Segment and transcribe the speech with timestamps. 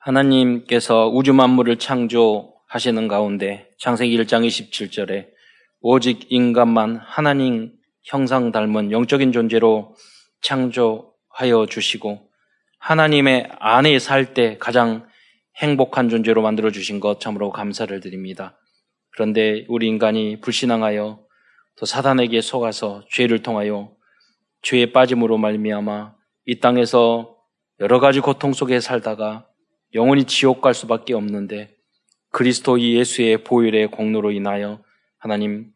[0.00, 5.28] 하나님께서 우주 만물을 창조하시는 가운데 창세기 1장 27절에
[5.82, 9.94] 오직 인간만 하나님 형상 닮은 영적인 존재로
[10.40, 12.30] 창조하여 주시고
[12.78, 15.06] 하나님의 안에 살 때 가장
[15.56, 18.58] 행복한 존재로 만들어 주신 것 참으로 감사를 드립니다.
[19.12, 21.20] 그런데 우리 인간이 불신앙하여
[21.76, 23.92] 또 사단에게 속아서 죄를 통하여
[24.62, 26.14] 죄에 빠짐으로 말미암아
[26.46, 27.36] 이 땅에서
[27.80, 29.49] 여러 가지 고통 속에 살다가
[29.94, 31.74] 영원히 지옥 갈 수밖에 없는데
[32.30, 34.82] 그리스도 예수의 보혈의 공로로 인하여
[35.18, 35.72] 하나님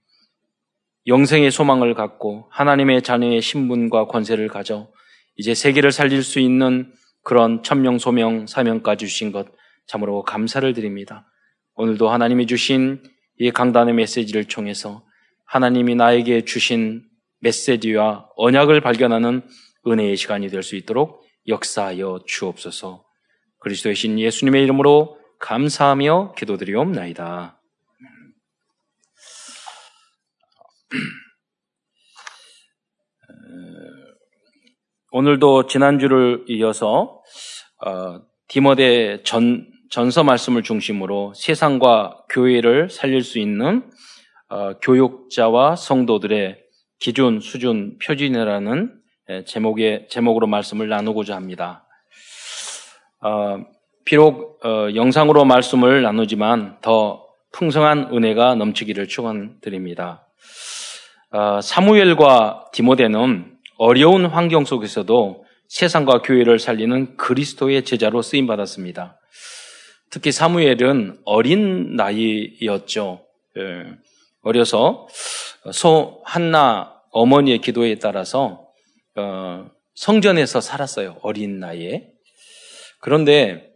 [1.06, 4.88] 영생의 소망을 갖고 하나님의 자녀의 신분과 권세를 가져
[5.36, 6.92] 이제 세계를 살릴 수 있는
[7.22, 9.48] 그런 천명 소명 사명까지 주신 것
[9.86, 11.26] 참으로 감사를 드립니다.
[11.74, 13.02] 오늘도 하나님이 주신
[13.38, 15.04] 이 강단의 메시지를 통해서
[15.44, 17.04] 하나님이 나에게 주신
[17.40, 19.42] 메시지와 언약을 발견하는
[19.86, 23.03] 은혜의 시간이 될 수 있도록 역사하여 주옵소서.
[23.64, 27.60] 그리스도의 신 예수님의 이름으로 감사하며 기도드리옵나이다.
[35.10, 37.22] 오늘도 지난주를 이어서
[37.84, 43.90] 어, 디모데 전, 전서 말씀을 중심으로 세상과 교회를 살릴 수 있는
[44.48, 46.58] 어, 교육자와 성도들의
[46.98, 49.00] 기준, 수준, 표준이라는
[49.46, 51.83] 제목의 제목으로 말씀을 나누고자 합니다.
[53.24, 53.64] 어,
[54.04, 60.28] 비록 어, 영상으로 말씀을 나누지만 더 풍성한 은혜가 넘치기를 축원드립니다.
[61.30, 69.18] 어, 사무엘과 디모데는 어려운 환경 속에서도 세상과 교회를 살리는 그리스도의 제자로 쓰임 받았습니다.
[70.10, 73.24] 특히 사무엘은 어린 나이였죠.
[73.56, 73.62] 예,
[74.42, 75.08] 어려서
[75.72, 78.68] 소 한나 어머니의 기도에 따라서
[79.16, 81.16] 어, 성전에서 살았어요.
[81.22, 82.13] 어린 나이에.
[83.04, 83.70] 그런데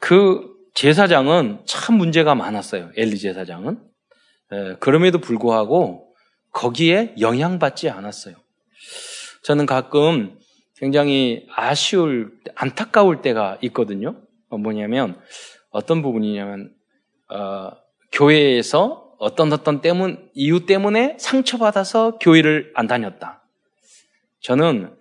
[0.00, 2.90] 그 제사장은 참 문제가 많았어요.
[2.96, 3.78] 엘리 제사장은.
[4.50, 6.12] 에, 그럼에도 불구하고
[6.50, 8.34] 거기에 영향받지 않았어요.
[9.44, 10.36] 저는 가끔
[10.74, 14.20] 굉장히 아쉬울, 안타까울 때가 있거든요.
[14.48, 15.20] 어, 뭐냐면
[15.70, 16.74] 어떤 부분이냐면
[17.30, 17.70] 어,
[18.10, 23.46] 교회에서 어떤 어떤 때문 이유 때문에 상처받아서 교회를 안 다녔다.
[24.40, 24.96] 저는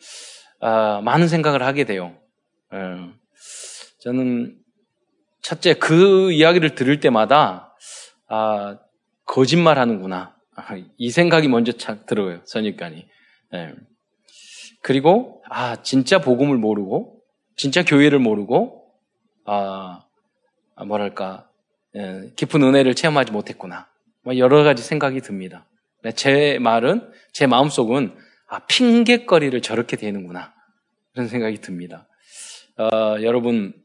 [0.60, 2.16] 어, 많은 생각을 하게 돼요.
[2.72, 3.23] 어,
[4.04, 4.58] 저는
[5.42, 7.74] 첫째 그 이야기를 들을 때마다
[8.28, 8.78] 아
[9.26, 10.36] 거짓말 하는구나.
[10.98, 13.08] 이 생각이 먼저 착 들어요 선입관이.
[13.54, 13.74] 네.
[14.82, 17.22] 그리고 아 진짜 복음을 모르고
[17.56, 18.84] 진짜 교회를 모르고
[19.46, 20.02] 아,
[20.76, 21.50] 아 뭐랄까
[21.96, 23.88] 예, 깊은 은혜를 체험하지 못했구나.
[24.24, 25.66] 뭐 여러 가지 생각이 듭니다.
[26.04, 28.18] 네, 제 말은 제 마음속은
[28.50, 30.54] 아 핑계거리를 저렇게 되는구나.
[31.14, 32.10] 그런 생각이 듭니다.
[32.78, 33.83] 어, 여러분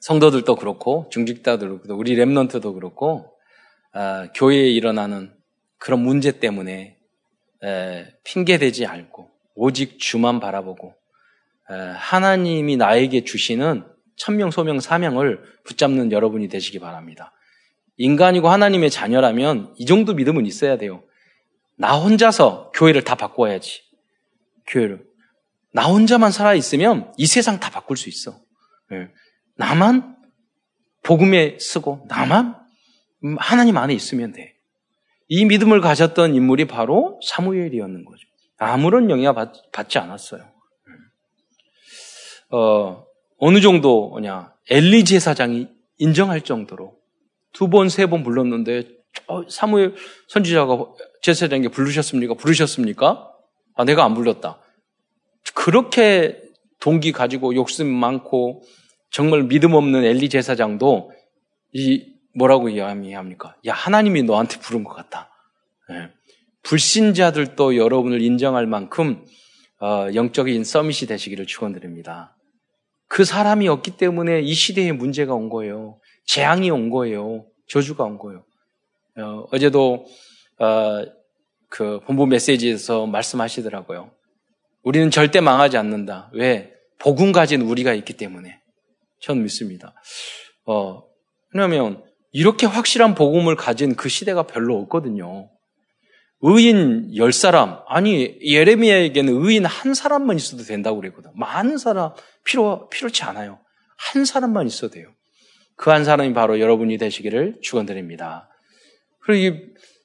[0.00, 3.32] 성도들도 그렇고 중직자들도 그렇고 우리 랩런트도 그렇고
[3.92, 5.32] 아, 교회에 일어나는
[5.78, 6.98] 그런 문제 때문에
[7.64, 10.94] 에, 핑계대지 않고 오직 주만 바라보고
[11.70, 13.86] 에, 하나님이 나에게 주시는
[14.16, 17.32] 천명 소명 사명을 붙잡는 여러분이 되시기 바랍니다.
[17.98, 21.02] 인간이고 하나님의 자녀라면 이 정도 믿음은 있어야 돼요.
[21.76, 23.82] 나 혼자서 교회를 다 바꿔야지.
[24.66, 25.04] 교회를.
[25.72, 28.38] 나 혼자만 살아 있으면 이 세상 다 바꿀 수 있어.
[28.90, 29.08] 네.
[29.56, 30.16] 나만
[31.02, 32.56] 복음에 쓰고 나만
[33.38, 34.54] 하나님 안에 있으면 돼.
[35.28, 38.28] 이 믿음을 가졌던 인물이 바로 사무엘이었는 거죠.
[38.58, 39.34] 아무런 영향
[39.72, 40.44] 받지 않았어요.
[42.50, 43.04] 어,
[43.38, 45.68] 어느 정도냐, 엘리 제사장이
[45.98, 46.94] 인정할 정도로
[47.52, 48.88] 두 번, 세 번 불렀는데,
[49.28, 49.94] 어, 사무엘
[50.28, 50.78] 선지자가
[51.22, 52.34] 제사장에게 부르셨습니까?
[52.34, 53.32] 부르셨습니까?
[53.74, 54.60] 아, 내가 안 불렀다.
[55.54, 56.40] 그렇게
[56.80, 58.62] 동기 가지고 욕심 많고
[59.10, 61.12] 정말 믿음 없는 엘리 제사장도
[61.72, 63.56] 이 뭐라고 이야기합니까?
[63.66, 65.30] 야 하나님이 너한테 부른 것 같다.
[65.88, 66.10] 네.
[66.62, 69.24] 불신자들도 여러분을 인정할 만큼
[69.80, 72.36] 어, 영적인 서밋이 되시기를 축원드립니다.
[73.08, 76.00] 그 사람이 없기 때문에 이 시대에 문제가 온 거예요.
[76.26, 77.46] 재앙이 온 거예요.
[77.68, 78.44] 저주가 온 거예요.
[79.18, 80.06] 어, 제도
[80.58, 81.04] 어,
[81.68, 84.10] 그 본부 메시지에서 말씀하시더라고요.
[84.82, 86.30] 우리는 절대 망하지 않는다.
[86.32, 86.72] 왜?
[86.98, 88.60] 복음 가진 우리가 있기 때문에.
[89.20, 89.94] 전 믿습니다.
[90.66, 91.02] 어,
[91.52, 95.50] 왜냐하면 이렇게 확실한 복음을 가진 그 시대가 별로 없거든요.
[96.42, 101.30] 의인 열 사람, 아니, 예레미야에게는 의인 한 사람만 있어도 된다고 그랬거든.
[101.34, 102.12] 많은 사람
[102.44, 103.58] 필요, 필요치 않아요.
[103.96, 105.12] 한 사람만 있어도 돼요.
[105.76, 108.48] 그 한 사람이 바로 여러분이 되시기를 축원드립니다.
[109.20, 109.56] 그리고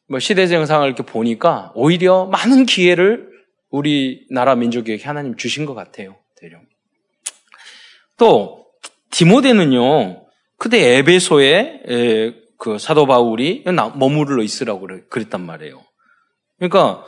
[0.09, 3.29] 이뭐 시대 정상을 이렇게 보니까 오히려 많은 기회를
[3.69, 6.17] 우리나라 민족에게 하나님 주신 것 같아요.
[6.37, 6.65] 대령.
[8.17, 8.60] 또
[9.11, 10.25] 디모데는요,
[10.57, 13.63] 그때 에베소에 에, 그 사도 바울이
[13.95, 15.81] 머무르러 있으라고 그랬단 말이에요.
[16.57, 17.05] 그러니까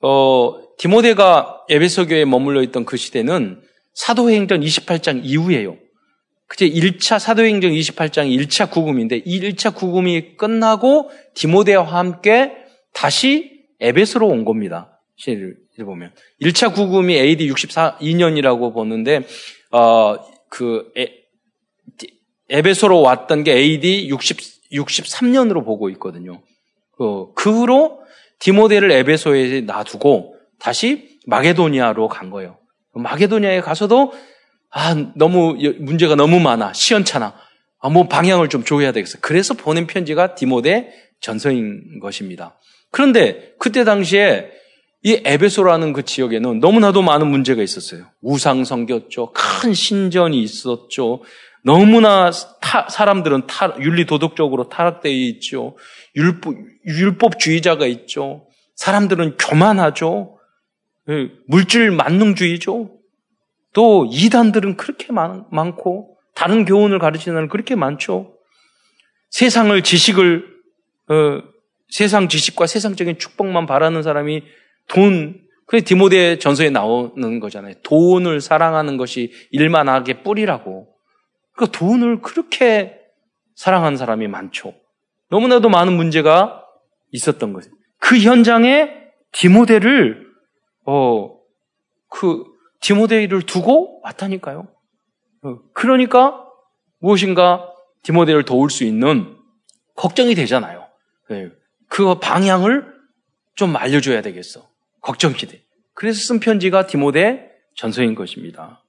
[0.00, 3.62] 어, 디모데가 에베소 교회에 머물러 있던 그 시대는
[3.94, 5.78] 사도행전 28장 이후예요.
[6.46, 12.52] 그제 1차 사도행전 28장 1차 구금인데 이 1차 구금이 끝나고 디모데와 함께
[12.92, 15.00] 다시 에베소로 온 겁니다.
[15.16, 19.22] 시를 보면 1차 구금이 AD 64년이라고 보는데
[19.70, 20.16] 어,
[20.50, 21.23] 그 에,
[22.54, 26.42] 에베소로 왔던 게 AD 60 63년으로 보고 있거든요.
[26.96, 28.00] 그, 그 후로
[28.38, 32.58] 디모데를 에베소에 놔두고 다시 마게도니아로 간 거예요.
[32.92, 34.12] 마게도니아에 가서도
[34.70, 37.34] 아 너무 문제가 너무 많아 시원찮아
[37.80, 39.18] 아, 뭐 방향을 좀 줘야 되겠어.
[39.20, 42.58] 그래서 보낸 편지가 디모데 전서인 것입니다.
[42.90, 44.50] 그런데 그때 당시에
[45.02, 48.06] 이 에베소라는 그 지역에는 너무나도 많은 문제가 있었어요.
[48.22, 49.32] 우상 성겼죠.
[49.32, 51.22] 큰 신전이 있었죠.
[51.64, 52.30] 너무나
[52.60, 55.76] 타, 사람들은 타, 윤리 도덕적으로 타락되어 있죠.
[56.14, 56.54] 율법,
[56.86, 58.46] 율법주의자가 있죠.
[58.76, 60.38] 사람들은 교만하죠.
[61.08, 62.90] 예, 물질 만능주의죠.
[63.72, 68.36] 또 이단들은 그렇게 많, 많고 다른 교훈을 가르치는 사람 그렇게 많죠.
[69.30, 70.46] 세상을 지식을
[71.08, 71.42] 어,
[71.88, 74.42] 세상 지식과 세상적인 축복만 바라는 사람이
[74.88, 77.74] 돈, 그 디모데 전서에 나오는 거잖아요.
[77.82, 80.93] 돈을 사랑하는 것이 일만하게 뿌리라고.
[81.56, 83.00] 그 돈을 그렇게
[83.54, 84.74] 사랑하는 사람이 많죠.
[85.30, 86.64] 너무나도 많은 문제가
[87.12, 87.70] 있었던 거죠.
[87.98, 88.90] 그 현장에
[89.32, 90.26] 디모데를
[90.86, 91.34] 어
[92.14, 92.44] 그
[92.80, 94.68] 디모데를 두고 왔다니까요.
[95.42, 96.46] 어, 그러니까
[97.00, 97.68] 무엇인가
[98.02, 99.36] 디모데를 도울 수 있는
[99.96, 100.86] 걱정이 되잖아요.
[101.28, 101.50] 네.
[101.88, 102.86] 그 방향을
[103.56, 104.68] 좀 알려줘야 되겠어.
[105.00, 105.64] 걱정이 돼.
[105.94, 108.83] 그래서 쓴 편지가 디모데 전서인 것입니다.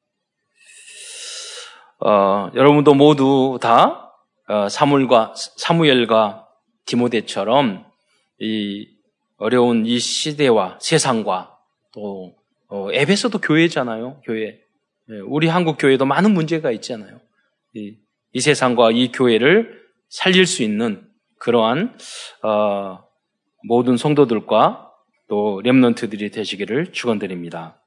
[1.99, 4.13] 어, 여러분도 모두 다
[4.47, 6.47] 어, 사물과 사무엘과
[6.85, 7.85] 디모데처럼
[8.39, 8.87] 이
[9.37, 11.57] 어려운 이 시대와 세상과
[11.93, 12.35] 또
[12.67, 14.21] 어, 에베소도 교회잖아요.
[14.23, 14.59] 교회.
[15.09, 17.19] 예, 우리 한국 교회도 많은 문제가 있잖아요.
[17.73, 17.95] 이,
[18.33, 21.07] 이 세상과 이 교회를 살릴 수 있는
[21.39, 21.97] 그러한
[22.43, 22.99] 어,
[23.67, 24.91] 모든 성도들과
[25.27, 27.81] 또 렘넌트들이 되시기를 축원드립니다.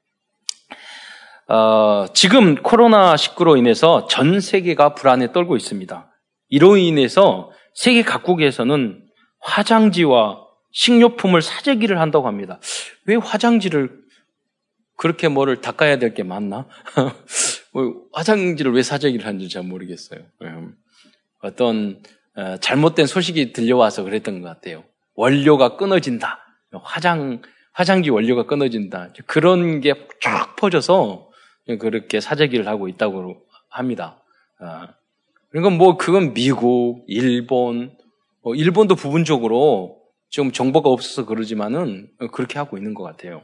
[1.49, 6.07] 어, 지금 코로나19로 인해서 전 세계가 불안에 떨고 있습니다.
[6.49, 9.03] 이로 인해서 세계 각국에서는
[9.41, 12.59] 화장지와 식료품을 사재기를 한다고 합니다.
[13.05, 13.99] 왜 화장지를
[14.95, 16.67] 그렇게 뭐를 닦아야 될 게 많나?
[17.73, 20.19] 뭐 화장지를 왜 사재기를 하는지 잘 모르겠어요.
[20.43, 20.75] 음.
[21.41, 22.03] 어떤
[22.35, 24.83] 어, 잘못된 소식이 들려와서 그랬던 것 같아요.
[25.15, 26.39] 원료가 끊어진다.
[26.83, 27.41] 화장
[27.73, 29.13] 화장지 원료가 끊어진다.
[29.25, 31.28] 그런 게 쫙 퍼져서
[31.77, 34.23] 그렇게 사재기를 하고 있다고 합니다.
[34.59, 34.93] 아,
[35.49, 37.95] 그러니까 뭐 그건 미국, 일본,
[38.41, 39.99] 뭐 일본도 부분적으로
[40.29, 43.43] 지금 정보가 없어서 그러지만은 그렇게 하고 있는 것 같아요.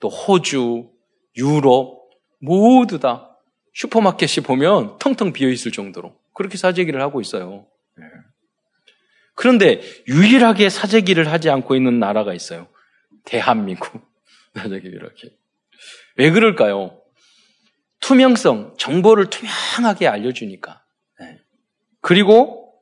[0.00, 0.90] 또 호주,
[1.36, 2.02] 유럽
[2.40, 3.38] 모두 다
[3.74, 7.66] 슈퍼마켓이 보면 텅텅 비어 있을 정도로 그렇게 사재기를 하고 있어요.
[7.96, 8.04] 네.
[9.34, 12.66] 그런데 유일하게 사재기를 하지 않고 있는 나라가 있어요.
[13.24, 14.02] 대한민국.
[14.54, 15.30] 사재기 이렇게.
[16.16, 17.01] 왜 그럴까요?
[18.02, 20.82] 투명성, 정보를 투명하게 알려주니까.
[21.20, 21.38] 네.
[22.00, 22.74] 그리고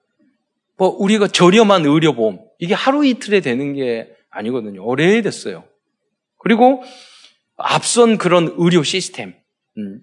[0.76, 4.84] 뭐 우리가 저렴한 의료보험 이게 하루 이틀에 되는 게 아니거든요.
[4.84, 5.64] 오래됐어요.
[6.38, 6.82] 그리고
[7.56, 9.34] 앞선 그런 의료 시스템
[9.76, 10.00] 음.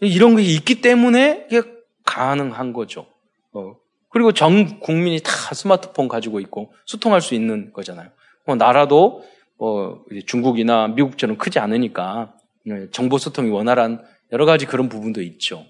[0.00, 1.62] 이런 게 있기 때문에 이게
[2.04, 3.06] 가능한 거죠.
[3.52, 3.76] 어.
[4.08, 8.10] 그리고 전 국민이 다 스마트폰 가지고 있고 소통할 수 있는 거잖아요.
[8.46, 9.24] 뭐 나라도
[9.58, 12.34] 뭐 중국이나 미국처럼 크지 않으니까
[12.64, 15.66] 네, 정보 소통이 원활한 여러 가지 그런 부분도 있죠.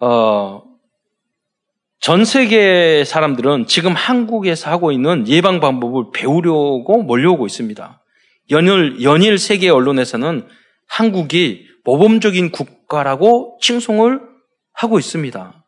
[0.00, 0.62] 어,
[2.00, 8.02] 전 세계 사람들은 지금 한국에서 하고 있는 예방 방법을 배우려고 몰려오고 있습니다.
[8.50, 10.48] 연일, 연일 세계 언론에서는
[10.86, 14.20] 한국이 모범적인 국가라고 칭송을
[14.72, 15.64] 하고 있습니다.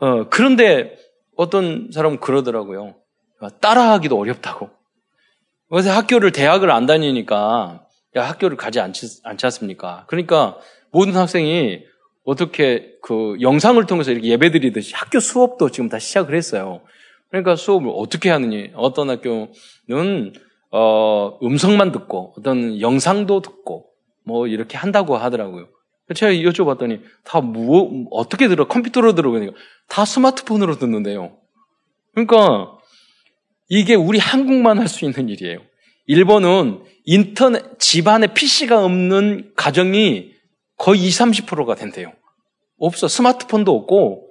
[0.00, 0.96] 어, 그런데
[1.36, 2.96] 어떤 사람은 그러더라고요.
[3.60, 4.70] 따라하기도 어렵다고.
[5.70, 10.04] 그래서 학교를, 대학을 안 다니니까 학교를 가지 않지, 않지 않습니까?
[10.08, 10.58] 그러니까
[10.90, 11.80] 모든 학생이
[12.24, 16.82] 어떻게 그 영상을 통해서 이렇게 예배 드리듯이 학교 수업도 지금 다 시작을 했어요.
[17.30, 20.32] 그러니까 수업을 어떻게 하느니 어떤 학교는
[20.70, 23.86] 어, 음성만 듣고 어떤 영상도 듣고
[24.24, 25.68] 뭐 이렇게 한다고 하더라고요.
[26.14, 28.66] 제가 여쭤봤더니 다 뭐, 어떻게 들어?
[28.66, 29.30] 컴퓨터로 들어?
[29.30, 29.54] 그러니까
[29.88, 31.36] 다 스마트폰으로 듣는데요.
[32.14, 32.72] 그러니까
[33.68, 35.60] 이게 우리 한국만 할 수 있는 일이에요.
[36.08, 40.32] 일본은 인터넷, 집안에 PC가 없는 가정이
[40.76, 42.12] 거의 20, 30%가 된대요.
[42.78, 43.06] 없어.
[43.06, 44.28] 스마트폰도 없고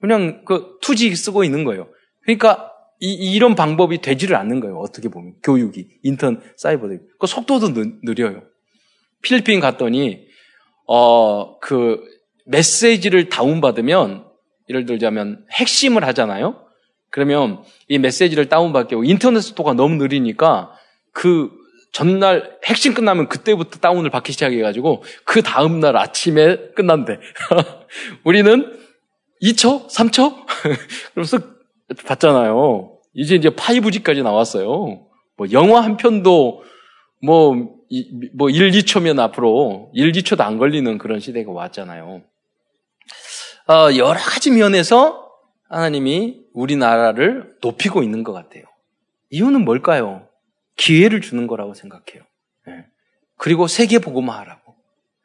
[0.00, 1.88] 그냥 그 투지 쓰고 있는 거예요.
[2.22, 4.78] 그러니까 이, 런 방법이 되지를 않는 거예요.
[4.78, 8.42] 어떻게 보면 교육이 인턴 사이버도 그 속도도 느, 느려요.
[9.22, 10.26] 필리핀 갔더니
[10.86, 12.00] 어 그
[12.46, 14.24] 메시지를 다운 받으면
[14.70, 16.64] 예를 들자면 핵심을 하잖아요.
[17.10, 20.72] 그러면 이 메시지를 다운 받게 인터넷 속도가 너무 느리니까
[21.18, 21.50] 그
[21.90, 27.18] 전날 핵심 끝나면 그때부터 다운을 받기 시작해가지고 그 다음날 아침에 끝난대.
[28.22, 28.78] 우리는
[29.42, 29.88] 2초?
[29.88, 30.46] 3초?
[31.12, 31.40] 그러면서
[32.06, 32.92] 봤잖아요.
[33.14, 35.08] 이제 이제 5G까지 나왔어요.
[35.36, 36.62] 뭐 영화 한 편도
[37.20, 42.22] 뭐, 이, 뭐 1, 2초면 앞으로 1, 2초도 안 걸리는 그런 시대가 왔잖아요.
[43.66, 45.28] 어, 여러 가지 면에서
[45.68, 48.62] 하나님이 우리나라를 높이고 있는 것 같아요.
[49.30, 50.27] 이유는 뭘까요?
[50.78, 52.24] 기회를 주는 거라고 생각해요.
[52.66, 52.86] 네.
[53.36, 54.74] 그리고 세계 복음화하라고.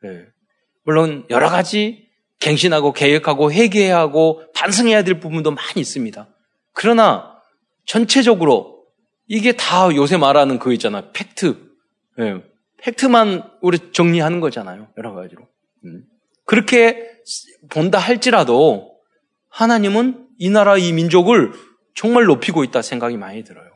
[0.03, 0.25] 네.
[0.83, 6.27] 물론 여러 가지 갱신하고 계획하고 회개해야 하고 반성해야 될 부분도 많이 있습니다.
[6.74, 7.41] 그러나
[7.86, 8.86] 전체적으로
[9.27, 11.12] 이게 다 요새 말하는 그 있잖아.
[11.13, 11.72] 팩트.
[12.17, 12.43] 네.
[12.81, 14.89] 팩트만 우리 정리하는 거잖아요.
[14.98, 15.48] 여러 가지로.
[15.86, 16.03] 음.
[16.45, 17.10] 그렇게
[17.69, 19.00] 본다 할지라도
[19.50, 21.53] 하나님은 이 나라 이 민족을
[21.95, 23.73] 정말 높이고 있다 생각이 많이 들어요.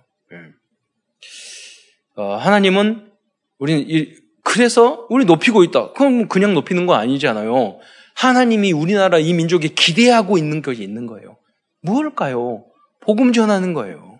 [2.18, 3.12] 어, 하나님은
[3.60, 5.94] 우리는 이, 그래서 우리 높이고 있다.
[5.94, 7.80] 그럼 그냥 높이는 거 아니잖아요.
[8.16, 11.38] 하나님이 우리나라 이 민족에 기대하고 있는 것이 있는 거예요.
[11.82, 12.66] 무엇일까요?
[13.02, 14.20] 복음 전하는 거예요.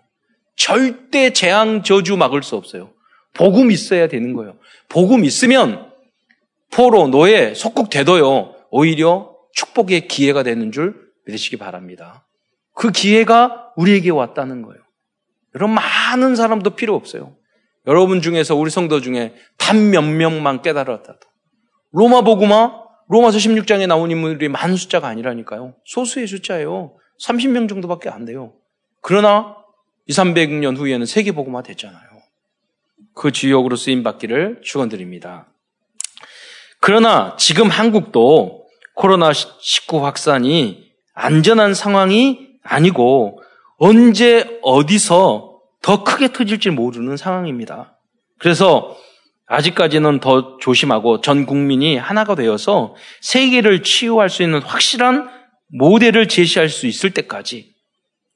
[0.56, 2.92] 절대 재앙 저주 막을 수 없어요.
[3.34, 4.56] 복음 있어야 되는 거예요.
[4.88, 5.90] 복음 있으면
[6.70, 8.54] 포로, 노예, 속국 되도요.
[8.70, 10.94] 오히려 축복의 기회가 되는 줄
[11.26, 12.26] 믿으시기 바랍니다.
[12.74, 14.80] 그 기회가 우리에게 왔다는 거예요.
[15.54, 17.37] 여러분 많은 사람도 필요 없어요.
[17.88, 21.18] 여러분 중에서 우리 성도 중에 단 몇 명만 깨달았다도
[21.92, 25.74] 로마 복음화 로마서 16장에 나온 인물이 많은 숫자가 아니라니까요.
[25.86, 26.94] 소수의 숫자예요.
[27.24, 28.52] 30명 정도밖에 안 돼요.
[29.00, 29.56] 그러나
[30.06, 32.02] 2, 300년 후에는 세계 복음화 됐잖아요.
[33.14, 35.48] 그 주역으로 쓰임 받기를 축원드립니다.
[36.80, 38.66] 그러나 지금 한국도
[38.96, 43.42] 코로나19 확산이 안전한 상황이 아니고
[43.78, 45.47] 언제 어디서
[45.82, 47.98] 더 크게 터질지 모르는 상황입니다.
[48.38, 48.96] 그래서
[49.46, 55.28] 아직까지는 더 조심하고 전 국민이 하나가 되어서 세계를 치유할 수 있는 확실한
[55.78, 57.74] 모델을 제시할 수 있을 때까지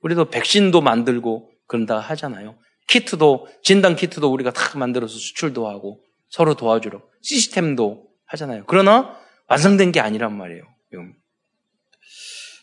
[0.00, 2.56] 우리도 백신도 만들고 그런다 하잖아요.
[2.88, 8.64] 키트도 진단 키트도 우리가 다 만들어서 수출도 하고 서로 도와주러 시스템도 하잖아요.
[8.66, 9.16] 그러나
[9.48, 10.62] 완성된 게 아니란 말이에요.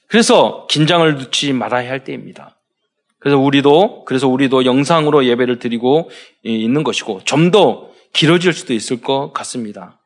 [0.07, 2.58] 그래서 긴장을 놓지 말아야 할 때입니다.
[3.19, 6.09] 그래서 우리도 그래서 우리도 영상으로 예배를 드리고
[6.43, 9.99] 있는 것이고 좀 더 길어질 수도 있을 것 같습니다.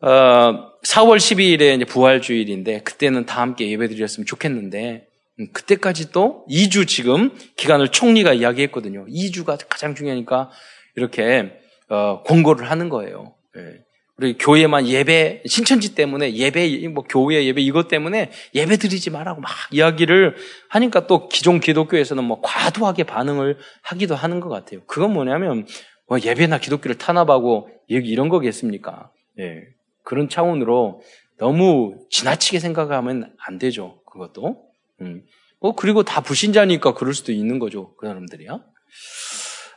[0.00, 0.08] 어,
[0.84, 5.06] 4월 12일에 이제 부활주일인데 그때는 다 함께 예배 드렸으면 좋겠는데
[5.40, 9.06] 음, 그때까지 또 2주 지금 기간을 총리가 이야기했거든요.
[9.06, 10.50] 2주가 가장 중요하니까
[10.96, 11.52] 이렇게
[11.88, 13.34] 어, 공고를 하는 거예요.
[13.56, 13.60] 예.
[14.18, 19.50] 우리 교회만 예배 신천지 때문에 예배 뭐 교회 예배 이것 때문에 예배 드리지 말라고 막
[19.70, 20.36] 이야기를
[20.68, 24.80] 하니까 또 기존 기독교에서는 뭐 과도하게 반응을 하기도 하는 것 같아요.
[24.86, 25.66] 그건 뭐냐면
[26.06, 29.10] 뭐 예배나 기독교를 탄압하고 이런 거겠습니까?
[29.38, 29.62] 예.
[30.04, 31.02] 그런 차원으로
[31.38, 34.02] 너무 지나치게 생각하면 안 되죠.
[34.10, 34.62] 그것도.
[35.00, 35.22] 음.
[35.58, 37.94] 뭐 그리고 다 불신자니까 그럴 수도 있는 거죠.
[37.96, 38.60] 그 사람들이야.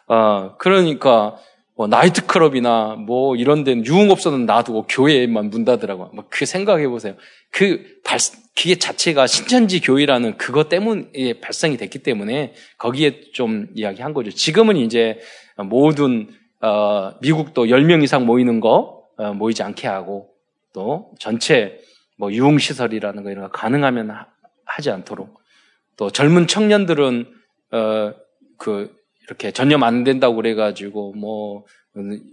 [0.07, 1.37] 아, 그러니까
[1.75, 6.09] 뭐 나이트클럽이나 뭐 이런 데는 유흥업소는 놔두고 교회에만 문 닫으라고.
[6.13, 7.15] 뭐 그 생각해 보세요.
[7.51, 8.17] 그 발,
[8.55, 14.31] 그게 자체가 신천지 교회라는 그것 때문에 발생이 됐기 때문에 거기에 좀 이야기한 거죠.
[14.31, 15.19] 지금은 이제
[15.57, 16.29] 모든
[16.61, 20.29] 어, 미국도 10명 이상 모이는 거 어, 모이지 않게 하고
[20.73, 21.79] 또 전체
[22.17, 25.39] 뭐 유흥시설이라는 거 이런 거 가능하면 하, 지 않도록
[25.97, 27.25] 또 젊은 청년들은
[27.71, 28.13] 어,
[28.57, 28.93] 그
[29.27, 31.65] 이렇게 전염 안 된다고 그래가지고 뭐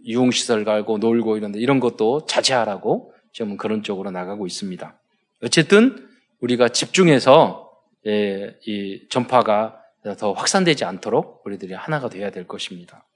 [0.06, 5.00] 유흥시설 갈고 놀고 이런데 이런 것도 자제하라고 지금 그런 쪽으로 나가고 있습니다.
[5.42, 6.08] 어쨌든
[6.40, 7.70] 우리가 집중해서
[8.06, 9.78] 예, 이 전파가
[10.18, 13.06] 더 확산되지 않도록 우리들이 하나가 되어야 될 것입니다.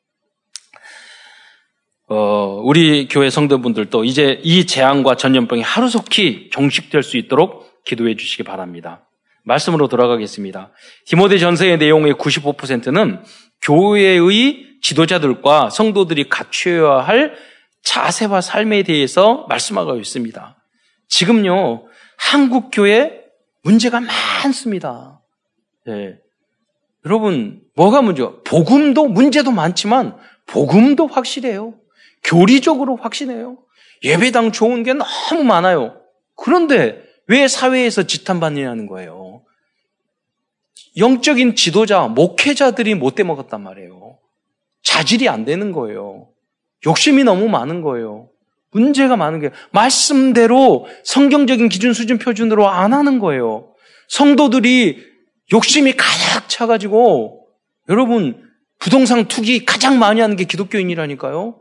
[2.09, 9.09] 어, 우리 교회 성도분들도 이제 이 재앙과 전염병이 하루속히 종식될 수 있도록 기도해 주시기 바랍니다.
[9.43, 10.73] 말씀으로 돌아가겠습니다.
[11.07, 13.23] 디모데 전서의 내용의 95%는
[13.63, 17.35] 교회의 지도자들과 성도들이 갖춰야 할
[17.83, 20.57] 자세와 삶에 대해서 말씀하고 있습니다.
[21.09, 21.87] 지금요,
[22.19, 23.23] 한국 교회
[23.63, 25.21] 문제가 많습니다.
[25.87, 26.17] 네.
[27.05, 28.35] 여러분, 뭐가 문제가?
[28.45, 31.75] 복음도 문제도 많지만 복음도 확실해요.
[32.25, 33.59] 교리적으로 확신해요.
[34.05, 36.01] 예배당 좋은 게 너무 많아요.
[36.37, 39.16] 그런데 왜 사회에서 지탄받느냐는 거예요.
[40.97, 44.19] 영적인 지도자, 목회자들이 못돼 먹었단 말이에요.
[44.83, 46.29] 자질이 안 되는 거예요.
[46.87, 48.29] 욕심이 너무 많은 거예요.
[48.71, 53.73] 문제가 많은 게 말씀대로 성경적인 기준 수준 표준으로 안 하는 거예요.
[54.09, 55.03] 성도들이
[55.53, 57.47] 욕심이 가득 차가지고
[57.89, 58.43] 여러분
[58.79, 61.59] 부동산 투기 가장 많이 하는 게 기독교인이라니까요.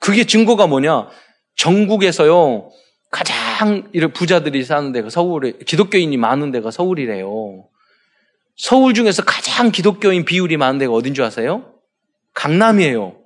[0.00, 1.08] 그게 증거가 뭐냐?
[1.56, 2.70] 전국에서요
[3.10, 7.66] 가장 부자들이 사는 데가 서울에 기독교인이 많은 데가 서울이래요.
[8.56, 11.74] 서울 중에서 가장 기독교인 비율이 많은 데가 어딘 줄 아세요?
[12.34, 13.16] 강남이에요.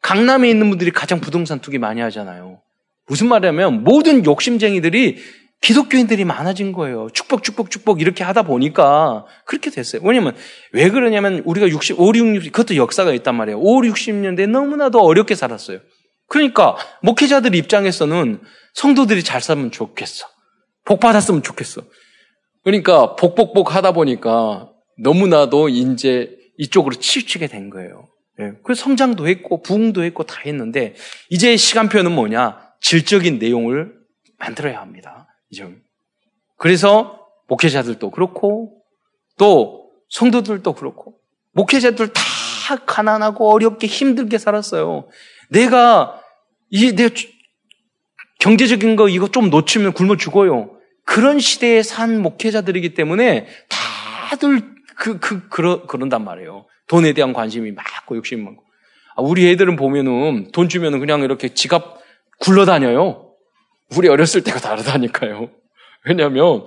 [0.00, 2.60] 강남에 있는 분들이 가장 부동산 투기 많이 하잖아요.
[3.06, 5.18] 무슨 말이냐면 모든 욕심쟁이들이
[5.60, 7.08] 기독교인들이 많아진 거예요.
[7.14, 10.02] 축복, 축복, 축복 이렇게 하다 보니까 그렇게 됐어요.
[10.04, 10.34] 왜냐면
[10.72, 13.58] 왜 그러냐면 우리가 60, 5, 6, 60, 그것도 역사가 있단 말이에요.
[13.58, 15.80] 5, 60년대 너무나도 어렵게 살았어요.
[16.28, 18.40] 그러니까 목회자들 입장에서는
[18.74, 20.26] 성도들이 잘 살면 좋겠어.
[20.84, 21.82] 복 받았으면 좋겠어.
[22.64, 28.08] 그러니까 복복복 하다 보니까 너무나도 이제 이쪽으로 치우치게 된 거예요.
[28.40, 28.52] 예.
[28.64, 30.94] 그 성장도 했고 부흥도 했고 다 했는데
[31.30, 32.58] 이제 시간표는 뭐냐?
[32.80, 33.94] 질적인 내용을
[34.38, 35.28] 만들어야 합니다.
[35.50, 35.68] 이제
[36.56, 38.82] 그래서 목회자들도 그렇고
[39.38, 41.18] 또 성도들도 그렇고
[41.52, 42.22] 목회자들 다
[42.86, 45.08] 가난하고 어렵게 힘들게 살았어요.
[45.50, 46.20] 내가
[46.70, 47.08] 이 내
[48.40, 50.73] 경제적인 거 이거 좀 놓치면 굶어 죽어요.
[51.04, 56.66] 그런 시대에 산 목회자들이기 때문에 다들 그, 그, 그러, 그런단 말이에요.
[56.86, 58.62] 돈에 대한 관심이 많고 욕심이 많고.
[59.16, 61.98] 아, 우리 애들은 보면은 돈 주면은 그냥 이렇게 지갑
[62.40, 63.30] 굴러다녀요.
[63.96, 65.50] 우리 어렸을 때가 다르다니까요.
[66.04, 66.66] 왜냐하면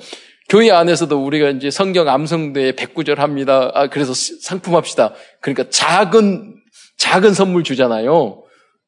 [0.49, 3.71] 교회 안에서도 우리가 이제 성경 암성대에 백구절 합니다.
[3.73, 5.13] 아, 그래서 상품 합시다.
[5.41, 6.55] 그러니까 작은,
[6.97, 8.43] 작은 선물 주잖아요.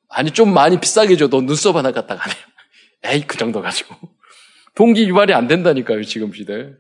[0.10, 2.44] 아니, 좀 많이 비싸게 줘도 눈썹 하나 갖다 가네요.
[3.03, 3.96] 에이, 그 정도 가지고.
[4.79, 6.71] 동기 유발이 안 된다니까요, 지금 시대.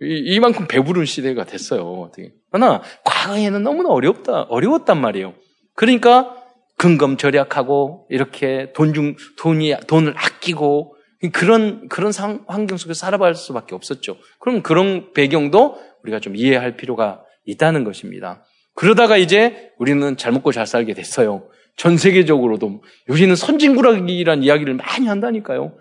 [0.00, 2.10] 이, 만큼 배부른 시대가 됐어요.
[2.50, 5.34] 그러나 과거에는 너무나 어렵다, 어려웠단 말이에요.
[5.74, 6.34] 그러니까
[6.78, 10.96] 근검 절약하고 이렇게 돈 중, 돈이, 돈을 아끼고
[11.34, 14.16] 그런, 그런 상, 환경 속에서 살아갈 수밖에 없었죠.
[14.40, 18.46] 그럼 그런 배경도 우리가 좀 이해할 필요가 있다는 것입니다.
[18.74, 21.50] 그러다가 이제 우리는 잘 먹고 잘 살게 됐어요.
[21.76, 22.82] 전 세계적으로도.
[23.10, 25.76] 요새는 선진국이라는 이야기를 많이 한다니까요.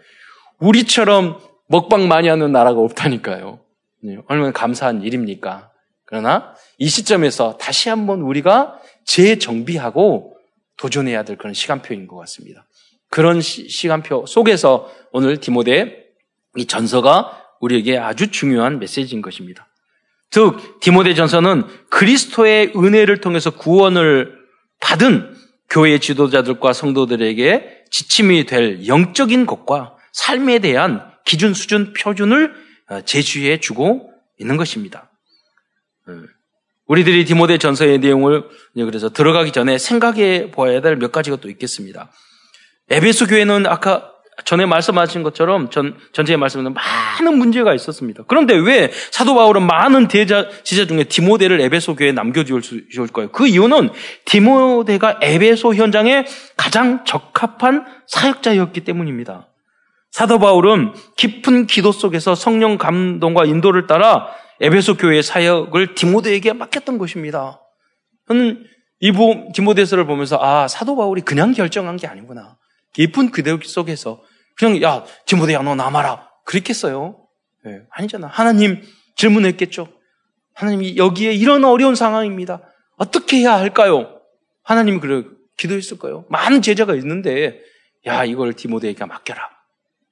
[0.60, 1.40] 우리처럼
[1.72, 3.60] 먹방 많이 하는 나라가 없다니까요.
[4.04, 5.72] 네, 얼마나 감사한 일입니까?
[6.06, 10.36] 그러나 이 시점에서 다시 한번 우리가 재정비하고
[10.78, 12.68] 도전해야 될 그런 시간표인 것 같습니다.
[13.10, 16.08] 그런 시, 간표 속에서 오늘 디모데
[16.58, 19.68] 이 전서가 우리에게 아주 중요한 메시지인 것입니다.
[20.30, 24.38] 즉 디모데 전서는 그리스도의 은혜를 통해서 구원을
[24.82, 25.36] 받은
[25.70, 32.54] 교회 지도자들과 성도들에게 지침이 될 영적인 것과 삶에 대한 기준, 수준, 표준을
[32.90, 35.12] 어, 제시해 주고 있는 것입니다.
[36.08, 36.14] 어,
[36.88, 38.44] 우리들이 디모데 전서의 내용을
[38.76, 42.12] 그래서 들어가기 전에 생각해 보아야 될 몇 가지가 또 있겠습니다.
[42.90, 44.12] 에베소 교회는 아까
[44.44, 48.24] 전에 말씀하신 것처럼 전, 전체의 말씀에는 많은 문제가 있었습니다.
[48.28, 53.32] 그런데 왜 사도 바울은 많은 대자, 지자 중에 디모데를 에베소 교회에 남겨주을까요?
[53.32, 53.92] 그 이유는
[54.26, 56.26] 디모데가 에베소 현장에
[56.58, 59.48] 가장 적합한 사역자였기 때문입니다.
[60.12, 64.28] 사도 바울은 깊은 기도 속에서 성령 감동과 인도를 따라
[64.60, 67.62] 에베소 교회의 사역을 디모데에게 맡겼던 것입니다.
[68.28, 68.64] 저는
[69.00, 69.12] 이
[69.54, 72.58] 디모데서를 보면서 아 사도 바울이 그냥 결정한 게 아니구나.
[72.94, 74.22] 깊은 기도 속에서
[74.58, 77.26] 그냥 야 디모데야 너 남아라 그랬겠어요?
[77.64, 78.28] 네, 아니잖아.
[78.28, 78.82] 하나님
[79.16, 79.88] 질문했겠죠.
[80.54, 82.62] 하나님이 여기에 이런 어려운 상황입니다.
[82.98, 84.20] 어떻게 해야 할까요?
[84.64, 85.24] 하나님이 그래
[85.58, 86.26] 기도했을까요?
[86.30, 87.60] 많은 제자가 있는데
[88.06, 89.61] 야 이걸 디모데에게 맡겨라.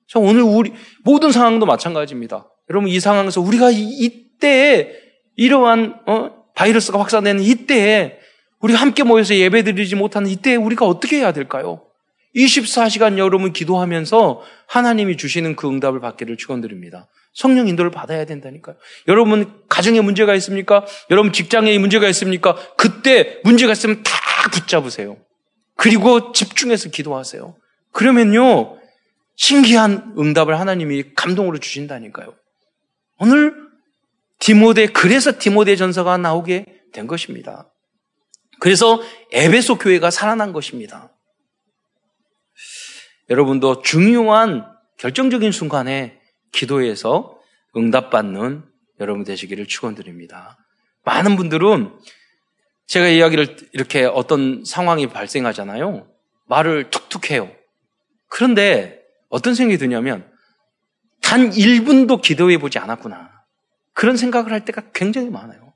[0.10, 2.48] 자, 오늘 우리 모든 상황도 마찬가지입니다.
[2.72, 4.92] 여러분 이 상황에서 우리가 이때에
[5.36, 8.18] 이러한 어, 바이러스가 확산되는 이때에
[8.60, 11.84] 우리가 함께 모여서 예배드리지 못하는 이때에 우리가 어떻게 해야 될까요?
[12.36, 17.08] 24시간 여러분 기도하면서 하나님이 주시는 그 응답을 받기를 축원드립니다.
[17.34, 18.76] 성령 인도를 받아야 된다니까요.
[19.08, 20.86] 여러분 가정에 문제가 있습니까?
[21.12, 22.56] 여러분 직장에 문제가 있습니까?
[22.78, 24.12] 그때 문제가 있으면 다
[24.52, 25.18] 붙잡으세요.
[25.76, 27.56] 그리고 집중해서 기도하세요.
[27.92, 28.79] 그러면요
[29.40, 32.36] 신기한 응답을 하나님이 감동으로 주신다니까요.
[33.20, 33.56] 오늘
[34.38, 37.72] 디모데 그래서 디모데 전서가 나오게 된 것입니다.
[38.60, 41.14] 그래서 에베소 교회가 살아난 것입니다.
[43.30, 46.20] 여러분도 중요한 결정적인 순간에
[46.52, 47.40] 기도해서
[47.78, 48.66] 응답받는
[49.00, 50.58] 여러분 되시기를 축원드립니다.
[51.06, 51.98] 많은 분들은
[52.88, 56.12] 제가 이야기를 이렇게 어떤 상황이 발생하잖아요.
[56.48, 57.50] 말을 툭툭 해요.
[58.28, 58.99] 그런데
[59.30, 60.30] 어떤 생각이 드냐면
[61.22, 63.30] 단 1분도 기도해 보지 않았구나.
[63.94, 65.74] 그런 생각을 할 때가 굉장히 많아요.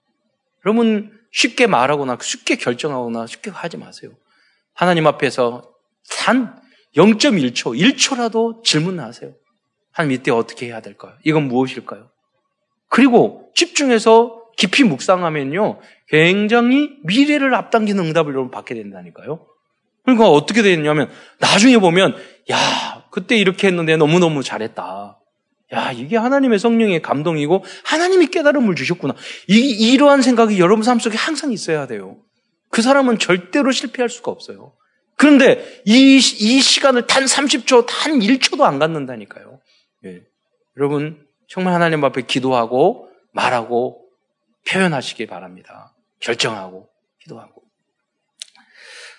[0.65, 4.11] 여러분 쉽게 말하거나 쉽게 결정하거나 쉽게 하지 마세요.
[4.73, 5.71] 하나님 앞에서
[6.09, 6.59] 단
[6.95, 9.33] 0.1초, 1초라도 질문하세요.
[9.91, 11.13] 하나님 이때 어떻게 해야 될까요?
[11.23, 12.09] 이건 무엇일까요?
[12.89, 15.79] 그리고 집중해서 깊이 묵상하면요.
[16.07, 19.45] 굉장히 미래를 앞당기는 응답을 여러분 받게 된다니까요.
[20.03, 22.15] 그러니까 어떻게 되냐면 나중에 보면
[22.51, 25.19] 야 그때 이렇게 했는데 너무너무 잘했다.
[25.71, 29.13] 야 이게 하나님의 성령의 감동이고 하나님이 깨달음을 주셨구나.
[29.47, 32.17] 이, 이러한 생각이 여러분 삶 속에 항상 있어야 돼요.
[32.71, 34.73] 그 사람은 절대로 실패할 수가 없어요.
[35.15, 36.19] 그런데 이, 이
[36.59, 39.61] 시간을 단 30초, 단 1초도 안 갖는다니까요.
[40.05, 40.21] 예.
[40.77, 44.07] 여러분 정말 하나님 앞에 기도하고 말하고
[44.67, 45.95] 표현하시기 바랍니다.
[46.19, 46.89] 결정하고
[47.21, 47.62] 기도하고.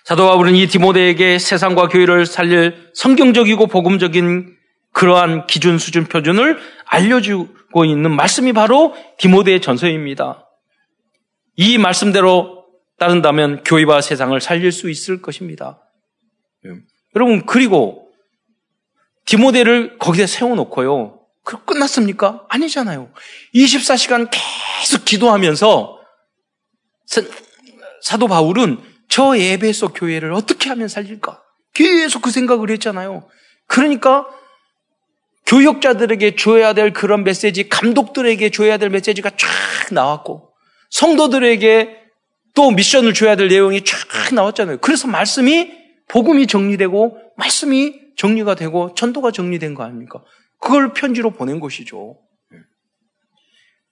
[0.04, 4.54] 사도 바울은 이 디모데에게 세상과 교회를 살릴 성경적이고 복음적인
[4.92, 10.46] 그러한 기준, 수준, 표준을 알려주고 있는 말씀이 바로 디모데의 전서입니다.
[11.56, 12.66] 이 말씀대로
[12.98, 15.80] 따른다면 교회와 세상을 살릴 수 있을 것입니다.
[16.66, 16.70] 예.
[17.16, 18.08] 여러분, 그리고
[19.24, 21.18] 디모데를 거기에 세워놓고요.
[21.44, 22.44] 그 끝났습니까?
[22.50, 23.10] 아니잖아요.
[23.54, 25.98] 24시간 계속 기도하면서
[28.02, 31.42] 사도 바울은 저 에베소 교회를 어떻게 하면 살릴까?
[31.72, 33.28] 계속 그 생각을 했잖아요.
[33.66, 34.26] 그러니까
[35.46, 39.48] 교역자들에게 줘야 될 그런 메시지, 감독들에게 줘야 될 메시지가 쫙
[39.92, 40.52] 나왔고,
[40.90, 42.02] 성도들에게
[42.54, 44.78] 또 미션을 줘야 될 내용이 쫙 나왔잖아요.
[44.78, 45.70] 그래서 말씀이,
[46.08, 50.22] 복음이 정리되고, 말씀이 정리가 되고, 전도가 정리된 거 아닙니까?
[50.60, 52.16] 그걸 편지로 보낸 것이죠.
[52.54, 52.58] 예.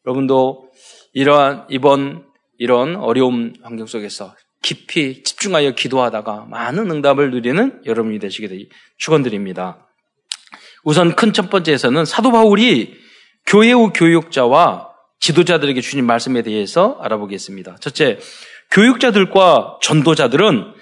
[0.07, 0.71] 여러분도
[1.13, 2.25] 이러한, 이번,
[2.57, 9.89] 이런 어려운 환경 속에서 깊이 집중하여 기도하다가 많은 응답을 누리는 여러분이 되시게 되기 축원드립니다.
[10.85, 12.95] 우선 큰 첫 번째에서는 사도 바울이
[13.47, 14.89] 교회의 교육자와
[15.21, 17.77] 지도자들에게 주신 말씀에 대해서 알아보겠습니다.
[17.81, 18.19] 첫째,
[18.71, 20.73] 교육자들과 전도자들은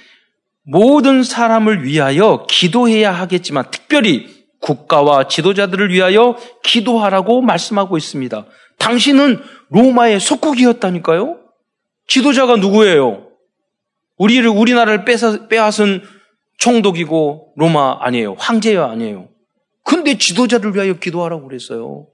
[0.64, 4.28] 모든 사람을 위하여 기도해야 하겠지만 특별히
[4.60, 8.46] 국가와 지도자들을 위하여 기도하라고 말씀하고 있습니다.
[8.78, 11.38] 당신은 로마의 속국이었다니까요?
[12.06, 13.29] 지도자가 누구예요?
[14.20, 16.02] 우리를, 우리나라를 뺏어, 빼앗은
[16.58, 18.36] 총독이고 로마 아니에요.
[18.38, 19.28] 황제야 아니에요.
[19.82, 22.06] 근데 지도자를 위하여 기도하라고 그랬어요.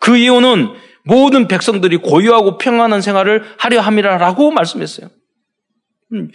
[0.00, 0.70] 그 이유는
[1.04, 5.10] 모든 백성들이 고유하고 평안한 생활을 하려 함이라라고 말씀했어요.
[6.14, 6.30] 음,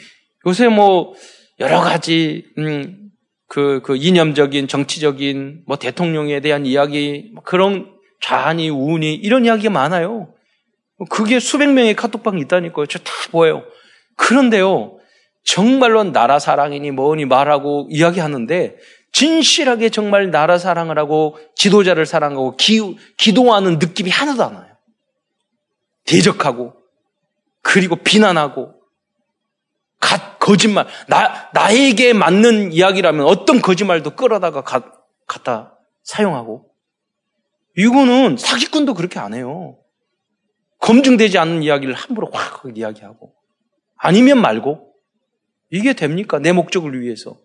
[0.46, 1.16] 요새 뭐
[1.60, 3.10] 여러 가지 음,
[3.48, 10.36] 그, 그 이념적인 정치적인 뭐 대통령에 대한 이야기 뭐 그런 좌니 우니 이런 이야기가 많아요.
[11.10, 12.86] 그게 수백 명의 카톡방이 있다니까요.
[12.86, 13.64] 저 다 보여요.
[14.22, 15.00] 그런데요,
[15.44, 18.78] 정말로 나라 사랑이니 뭐니 말하고 이야기하는데
[19.12, 24.78] 진실하게 정말 나라 사랑을 하고 지도자를 사랑하고 기, 기도하는 느낌이 하나도 안 와요.
[26.06, 26.76] 대적하고
[27.64, 28.76] 그리고 비난하고
[30.00, 34.84] 가, 거짓말 나 나에게 맞는 이야기라면 어떤 거짓말도 끌어다가 가,
[35.26, 36.70] 갖다 사용하고
[37.76, 39.80] 이거는 사기꾼도 그렇게 안 해요.
[40.80, 43.41] 검증되지 않는 이야기를 함부로 확 이야기하고
[44.02, 44.92] 아니면 말고
[45.70, 46.40] 이게 됩니까?
[46.40, 47.38] 내 목적을 위해서.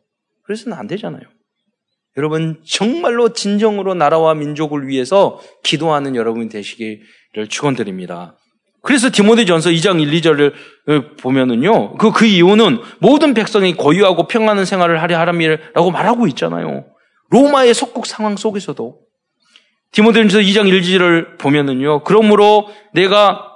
[0.44, 1.22] 그래서는 안 되잖아요.
[2.16, 8.36] 여러분 정말로 진정으로 나라와 민족을 위해서 기도하는 여러분이 되시기를 축원드립니다.
[8.82, 11.96] 그래서 디모데전서 2장 1, 2절을 보면은요.
[11.96, 16.86] 그, 그 이유는 모든 백성이 고유하고 평안한 생활을 하려 하람이라고 말하고 있잖아요.
[17.30, 18.98] 로마의 속국 상황 속에서도
[19.92, 22.04] 디모데전서 2장 1, 2절을 보면은요.
[22.04, 23.55] 그러므로 내가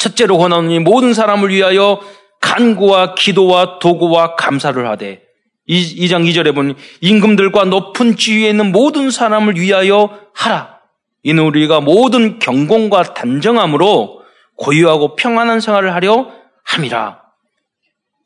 [0.00, 2.00] 첫째로 권하노니 모든 사람을 위하여
[2.40, 5.22] 간구와 기도와 도구와 감사를 하되
[5.68, 10.80] 2장 2절에 보니 임금들과 높은 지위에 있는 모든 사람을 위하여 하라.
[11.22, 14.22] 이는 우리가 모든 경공과 단정함으로
[14.56, 16.30] 고유하고 평안한 생활을 하려
[16.64, 17.20] 함이라.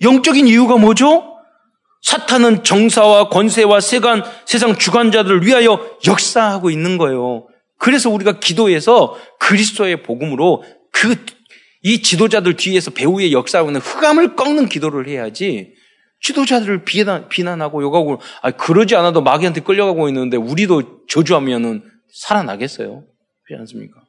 [0.02, 1.24] 영적인 이유가 뭐죠?
[2.02, 7.48] 사탄은 정사와 권세와 세간, 세상 주관자들을 위하여 역사하고 있는 거예요.
[7.78, 11.16] 그래서 우리가 기도해서 그리스도의 복음으로 그,
[11.84, 15.74] 이 지도자들 뒤에서 배후의 역사하고 있는 흑암을 꺾는 기도를 해야지
[16.22, 23.04] 지도자들을 비난, 비난하고 욕하고, 아, 그러지 않아도 마귀한테 끌려가고 있는데 우리도 저주하면은 살아나겠어요?
[23.44, 24.00] 그렇지 않습니까?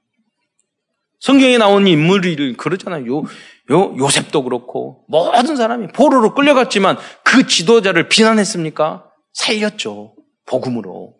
[1.20, 3.06] 성경에 나온 인물이 그러잖아요.
[3.08, 3.24] 요,
[3.72, 9.10] 요, 요셉도 그렇고, 모든 사람이 포로로 끌려갔지만 그 지도자를 비난했습니까?
[9.34, 10.16] 살렸죠.
[10.46, 11.16] 복음으로.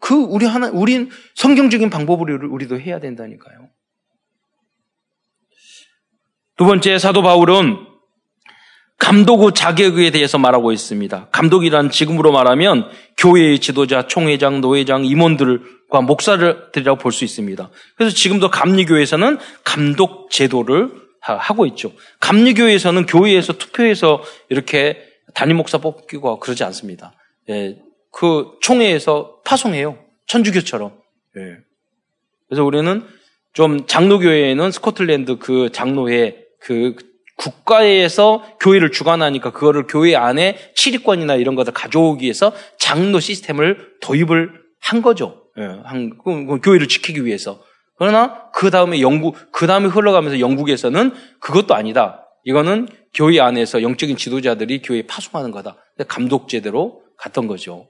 [0.00, 3.63] 그, 우리 하나, 우린 성경적인 방법으로 우리도 해야 된다니까요.
[6.56, 7.86] 두 번째, 사도 바울은
[8.98, 11.28] 감독의 자격에 대해서 말하고 있습니다.
[11.32, 12.88] 감독이란 지금으로 말하면
[13.18, 17.70] 교회의 지도자, 총회장, 노회장, 임원들과 목사들이라고 볼 수 있습니다.
[17.96, 20.90] 그래서 지금도 감리교회에서는 감독 제도를
[21.20, 21.92] 하고 있죠.
[22.20, 25.02] 감리교회에서는 교회에서 투표해서 이렇게
[25.34, 27.14] 단임 목사 뽑기고 그러지 않습니다.
[27.48, 27.76] 예,
[28.12, 29.98] 그 총회에서 파송해요.
[30.26, 30.92] 천주교처럼.
[31.36, 31.56] 예.
[32.48, 33.04] 그래서 우리는
[33.52, 36.96] 좀 장로교회에는 스코틀랜드 그 장로회 그
[37.36, 45.02] 국가에서 교회를 주관하니까 그거를 교회 안에 치리권이나 이런 것을 가져오기 위해서 장로 시스템을 도입을 한
[45.02, 45.42] 거죠.
[45.58, 47.62] 예, 한, 교회를 지키기 위해서.
[47.98, 52.26] 그러나 그 다음에 영국, 그 다음에 흘러가면서 영국에서는 그것도 아니다.
[52.44, 55.76] 이거는 교회 안에서 영적인 지도자들이 교회에 파송하는 거다.
[56.08, 57.88] 감독제대로 갔던 거죠.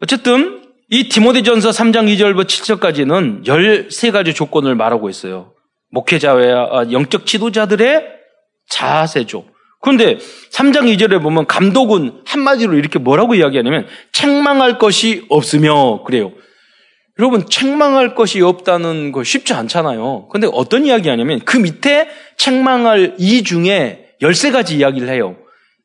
[0.00, 5.55] 어쨌든 이 디모데전서 3장 2절부터 7절까지는 13가지 조건을 말하고 있어요.
[5.96, 8.04] 목회자와 영적 지도자들의
[8.68, 9.46] 자세죠.
[9.80, 10.18] 그런데
[10.52, 16.32] 3장 2절에 보면 감독은 한마디로 이렇게 뭐라고 이야기하냐면 책망할 것이 없으며 그래요.
[17.18, 20.28] 여러분 책망할 것이 없다는 거 쉽지 않잖아요.
[20.28, 25.36] 근데 어떤 이야기 하냐면 그 밑에 책망할 이 중에 13가지 이야기를 해요.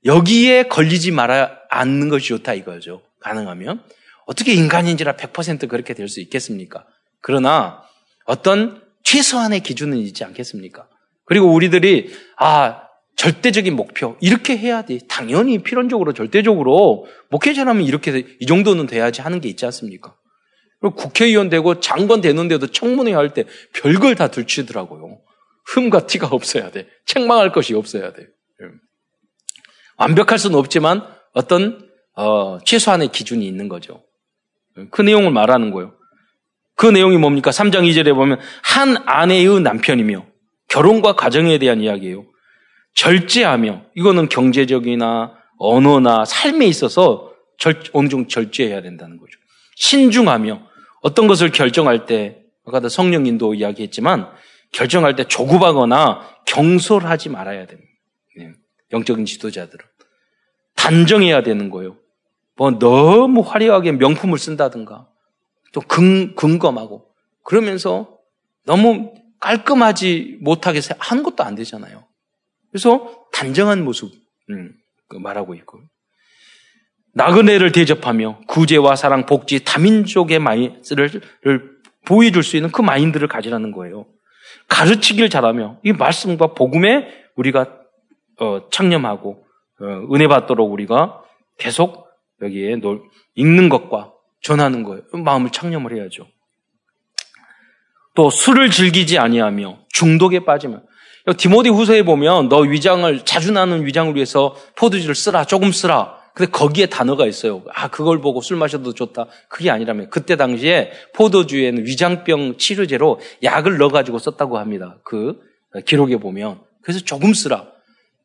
[0.04, 3.02] 여기에 걸리지 말아 않는 것이 좋다 이거죠.
[3.22, 3.82] 가능하면.
[4.26, 6.86] 어떻게 인간인지라 100% 그렇게 될 수 있겠습니까?
[7.22, 7.84] 그러나
[8.26, 10.88] 어떤 최소한의 기준은 있지 않겠습니까?
[11.26, 12.84] 그리고 우리들이 아
[13.16, 15.00] 절대적인 목표 이렇게 해야 돼.
[15.08, 20.16] 당연히 필연적으로 절대적으로 목회자라면 이렇게 이 정도는 돼야지 하는 게 있지 않습니까?
[20.80, 25.20] 그리고 국회의원 되고 장관 되는데도 청문회 할 때 별걸 다 들치더라고요.
[25.66, 26.88] 흠과 티가 없어야 돼.
[27.06, 28.24] 책망할 것이 없어야 돼.
[28.24, 28.68] 예.
[29.98, 34.04] 완벽할 수는 없지만 어떤 어, 최소한의 기준이 있는 거죠.
[34.90, 35.94] 그 내용을 말하는 거예요.
[36.82, 37.52] 그 내용이 뭡니까?
[37.52, 40.26] 3장 2절에 보면 한 아내의 남편이며
[40.68, 42.26] 결혼과 가정에 대한 이야기예요.
[42.96, 49.38] 절제하며 이거는 경제적이나 언어나 삶에 있어서 절, 어느 정도 절제해야 된다는 거죠.
[49.76, 50.60] 신중하며
[51.04, 54.32] 어떤 것을 결정할 때 아까도 성령 인도 이야기했지만
[54.72, 57.92] 결정할 때 조급하거나 경솔하지 말아야 됩니다.
[58.40, 58.54] 네.
[58.92, 59.86] 영적인 지도자들은
[60.76, 61.98] 단정해야 되는 거예요.
[62.56, 65.11] 뭐 너무 화려하게 명품을 쓴다든가
[65.72, 67.08] 또 근, 근검하고
[67.44, 68.18] 그러면서
[68.66, 72.06] 너무 깔끔하지 못하게 하는 것도 안 되잖아요.
[72.70, 74.12] 그래서 단정한 모습
[74.50, 74.74] 음,
[75.08, 75.80] 그 말하고 있고
[77.14, 81.10] 나그네를 대접하며 구제와 사랑, 복지, 다민족의 마인드를
[82.06, 84.06] 보여줄 수 있는 그 마인드를 가지라는 거예요.
[84.68, 87.78] 가르치길 잘하며 이 말씀과 복음에 우리가
[88.40, 89.46] 어, 창념하고
[89.82, 91.22] 어, 은혜 받도록 우리가
[91.58, 92.08] 계속
[92.42, 93.04] 여기에 놀,
[93.36, 94.11] 읽는 것과
[94.42, 95.04] 전하는 거예요.
[95.14, 96.28] 마음을 창념을 해야죠.
[98.16, 100.84] 또 술을 즐기지 아니하며 중독에 빠지면
[101.38, 106.20] 디모디 후서에 보면 너 위장을 자주 나는 위장을 위해서 포도주를 쓰라 조금 쓰라.
[106.34, 107.64] 근데 거기에 단어가 있어요.
[107.74, 109.28] 아 그걸 보고 술 마셔도 좋다.
[109.50, 114.98] 그게 아니라면 그때 당시에 포도주에는 위장병 치료제로 약을 넣어가지고 썼다고 합니다.
[115.04, 115.40] 그
[115.86, 117.68] 기록에 보면 그래서 조금 쓰라.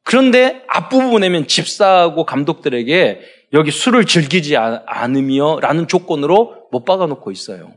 [0.05, 3.20] 그런데 앞부분에면 집사하고 감독들에게
[3.57, 7.73] 여기 술을 즐기지 않으며 라는 조건으로 못 박아놓고 있어요.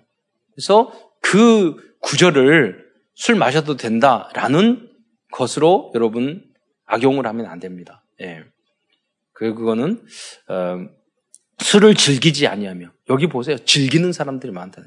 [0.54, 4.90] 그래서 그 구절을 술 마셔도 된다 라는
[5.32, 6.44] 것으로 여러분
[6.86, 8.04] 악용을 하면 안 됩니다.
[8.22, 8.44] 예.
[9.32, 10.04] 그 그거는
[10.50, 10.80] 어,
[11.60, 13.58] 술을 즐기지 아니하며 여기 보세요.
[13.58, 14.82] 즐기는 사람들이 많다.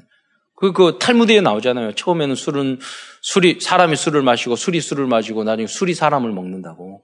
[0.55, 1.93] 그, 그 탈무드에 나오잖아요.
[1.93, 2.79] 처음에는 술은
[3.21, 7.03] 술이 사람이 술을 마시고 술이 술을 마시고 나중에 술이 사람을 먹는다고.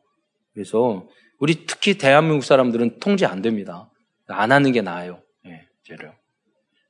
[0.54, 1.08] 그래서
[1.40, 3.90] 우리 특히 대한민국 사람들은 통제 안 됩니다.
[4.28, 5.22] 안 하는 게 나아요.
[5.46, 6.14] 예, 죄를.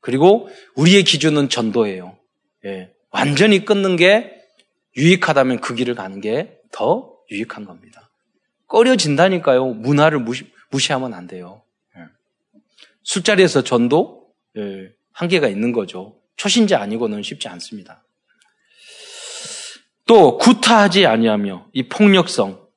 [0.01, 2.17] 그리고 우리의 기준은 전도예요.
[2.65, 4.35] 예, 완전히 끊는 게
[4.97, 8.09] 유익하다면 그 길을 가는 게 더 유익한 겁니다.
[8.67, 9.65] 꺼려진다니까요.
[9.73, 11.63] 문화를 무시, 무시하면 안 돼요.
[11.97, 12.03] 예.
[13.03, 16.19] 술자리에서 전도 예, 한계가 있는 거죠.
[16.35, 18.03] 초신자 아니고는 쉽지 않습니다.
[20.05, 22.67] 또 구타하지 아니하며 이 폭력성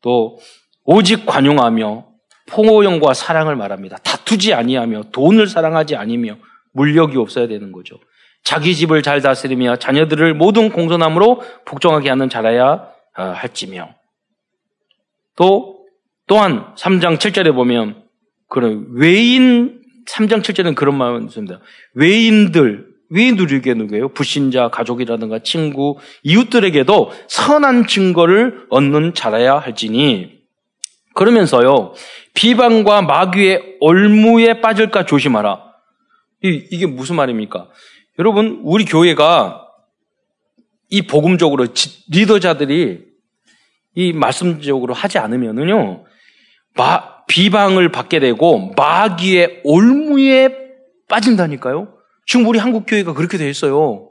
[0.00, 0.38] 또
[0.86, 2.06] 오직 관용하며
[2.48, 3.98] 포용과 사랑을 말합니다.
[3.98, 6.36] 다투지 아니하며 돈을 사랑하지 아니며
[6.72, 7.98] 물력이 없어야 되는 거죠.
[8.44, 13.94] 자기 집을 잘 다스리며 자녀들을 모든 공손함으로 복종하게 하는 자라야 어, 할지며
[15.34, 15.84] 또
[16.28, 18.04] 또한 3장 7절에 보면
[18.48, 21.60] 그런 외인 3장 7절은 그런 말이 있습니다.
[21.94, 24.08] 외인들 외인들에게 누구예요?
[24.08, 30.35] 불신자, 가족이라든가 친구, 이웃들에게도 선한 증거를 얻는 자라야 할지니
[31.16, 31.94] 그러면서요,
[32.34, 35.64] 비방과 마귀의 올무에 빠질까 조심하라.
[36.42, 37.68] 이게 무슨 말입니까?
[38.18, 39.66] 여러분, 우리 교회가
[40.90, 41.66] 이 복음적으로
[42.10, 43.00] 리더자들이
[43.94, 46.04] 이 말씀적으로 하지 않으면은요,
[46.74, 50.50] 마, 비방을 받게 되고 마귀의 올무에
[51.08, 51.94] 빠진다니까요.
[52.26, 54.10] 지금 우리 한국 교회가 그렇게 돼 있어요.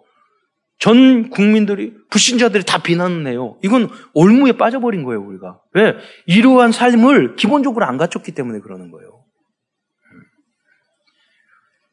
[0.77, 3.57] 전 국민들이 불신자들이 다 비난을 해요.
[3.63, 5.61] 이건 올무에 빠져버린 거예요, 우리가.
[5.73, 5.95] 왜?
[6.25, 9.23] 이러한 삶을 기본적으로 안 갖췄기 때문에 그러는 거예요.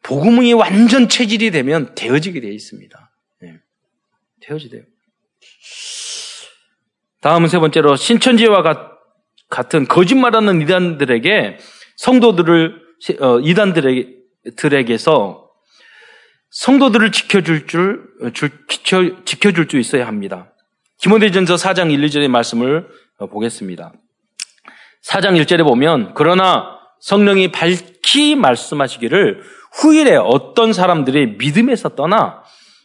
[0.02, 3.12] 복음이 완전 체질이 되면 되어지게 되어 있습니다.
[3.40, 3.60] 네.
[4.40, 4.82] 되어지대요.
[7.20, 8.64] 다음은 세 번째로 신천지와
[9.48, 11.58] 같은 거짓말하는 이단들에게
[11.96, 12.82] 성도들을
[13.20, 13.38] 어,
[14.44, 15.41] 이단들에게서
[16.52, 20.52] 성도들을 지켜줄 줄, 줄 지켜, 지켜줄 수 있어야 합니다.
[20.98, 22.88] 디모데전서 4장 1, 2절의 말씀을
[23.18, 23.92] 어, 보겠습니다.
[25.02, 32.42] 4장 1절에 보면 그러나 성령이 밝히 말씀하시기를 후일에 어떤 사람들이 믿음에서 떠나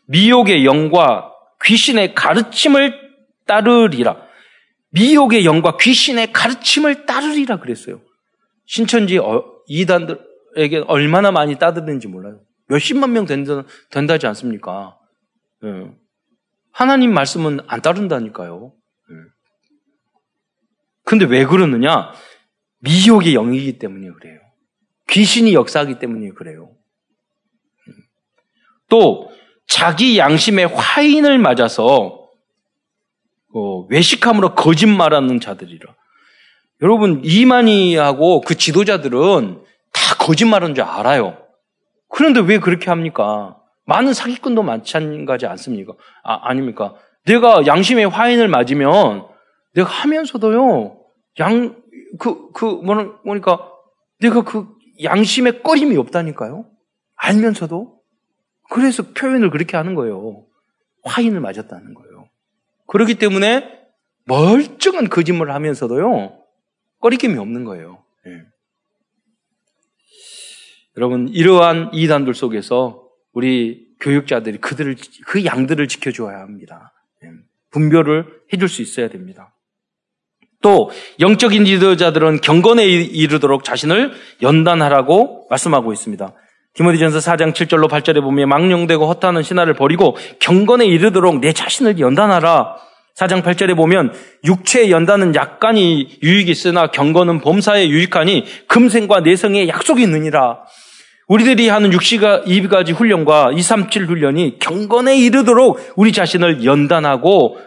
[0.08, 2.96] 미혹의 영과 귀신의 가르침을
[3.46, 4.16] 따르리라.
[4.92, 8.00] 미혹의 영과 귀신의 가르침을 따르리라 그랬어요.
[8.66, 12.47] 신천지 어, 이단들에게 얼마나 많이 따르는지 몰라요.
[12.68, 14.98] 몇십만 명 된다, 된다지 않습니까?
[15.64, 15.92] 예.
[16.72, 18.74] 하나님 말씀은 안 따른다니까요.
[19.10, 19.16] 예.
[21.04, 22.12] 근데 왜 그러느냐?
[22.80, 24.40] 미혹의 영이기 때문에 그래요.
[25.10, 26.76] 귀신이 역사하기 때문에 그래요.
[27.88, 27.94] 음.
[28.90, 29.32] 또
[29.66, 32.28] 자기 양심의 화인을 맞아서
[33.54, 35.96] 어, 외식함으로 거짓말하는 자들이라.
[36.84, 41.47] 여러분 이만희하고 그 지도자들은 다 거짓말하는 줄 알아요.
[42.10, 43.58] 그런데 왜 그렇게 합니까?
[43.86, 45.93] 많은 사기꾼도 마찬가지 않습니까?
[46.24, 46.96] 아, 아닙니까?
[47.26, 49.28] 내가 양심의 화인을 맞으면
[49.74, 51.00] 내가 하면서도요,
[51.39, 51.76] 양,
[52.20, 53.72] 그, 그, 뭐니까,
[54.20, 54.67] 내가 그
[55.04, 56.65] 양심의 꺼림이 없다니까요?
[57.15, 58.00] 알면서도?
[58.70, 60.46] 그래서 표현을 그렇게 하는 거예요.
[61.04, 62.28] 화인을 맞았다는 거예요.
[62.88, 63.78] 그렇기 때문에
[64.26, 66.38] 멀쩡한 거짓말을 하면서도요,
[67.00, 68.04] 꺼리낌이 없는 거예요.
[68.26, 68.41] 네.
[70.98, 74.96] 여러분, 이러한 이단들 속에서 우리 교육자들이 그들을,
[75.28, 76.92] 그 양들을 지켜줘야 합니다.
[77.22, 77.30] 네.
[77.72, 79.54] 분별을 해줄 수 있어야 됩니다.
[80.62, 86.34] 또, 영적인 리더자들은 경건에 이르도록 자신을 연단하라고 말씀하고 있습니다.
[86.74, 92.76] 디모디전서 4장 7절로 8절에 보면 망령되고 허탄한 신화를 버리고 경건에 이르도록 내 자신을 연단하라.
[93.16, 94.14] 4장 8절에 보면
[94.46, 100.60] 육체의 연단은 약간이 유익이 있으나 경건은 범사에 유익하니 금생과 내성에 약속이 있느니라.
[101.28, 107.60] 우리들이 하는 6시가 2가지 훈련과 2, 3, 7 훈련이 경건에 이르도록 우리 자신을 연단하고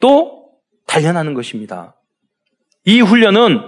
[0.00, 0.50] 또
[0.86, 1.96] 단련하는 것입니다.
[2.84, 3.60] 이 훈련은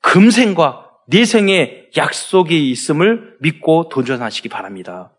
[0.00, 5.12] 금생과 내생의 약속이 있음을 믿고 도전하시기 바랍니다.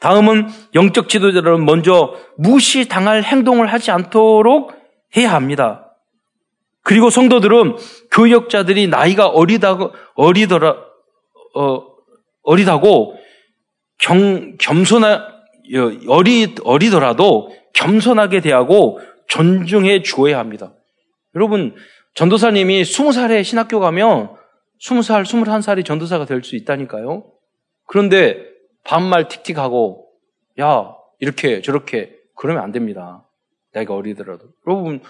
[0.00, 4.72] 다음은 영적 지도자들은 먼저 무시당할 행동을 하지 않도록
[5.16, 5.96] 해야 합니다.
[6.82, 7.76] 그리고 성도들은
[8.10, 10.76] 교역자들이 나이가 어리다고 어리더라
[11.54, 11.93] 어,
[12.44, 13.16] 어리다고
[13.98, 15.34] 경, 겸손하
[16.08, 20.74] 어리 어리더라도 겸손하게 대하고 존중해 주어야 합니다.
[21.34, 21.74] 여러분
[22.14, 24.36] 전도사님이 20살에 신학교 가면
[24.80, 27.24] 20살, 21살이 전도사가 될 수 있다니까요.
[27.86, 28.44] 그런데
[28.84, 30.06] 반말 틱틱하고
[30.60, 33.26] 야 이렇게 저렇게 그러면 안 됩니다.
[33.72, 35.00] 나이가 어리더라도 여러분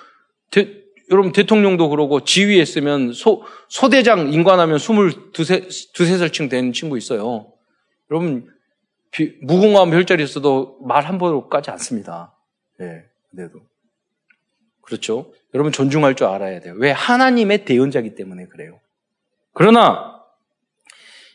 [0.50, 7.52] 대, 여러분 대통령도 그러고 지휘했으면 소 소대장 인관하면 22세 두세 살쯤 된 친구 있어요.
[8.10, 8.48] 여러분
[9.10, 12.34] 비, 무궁화 별자리에서도 말 함부로 까지 않습니다.
[12.80, 13.60] 예, 네, 그래도
[14.80, 15.32] 그렇죠.
[15.54, 16.74] 여러분 존중할 줄 알아야 돼요.
[16.76, 18.80] 왜 하나님의 대언자기 때문에 그래요.
[19.52, 20.20] 그러나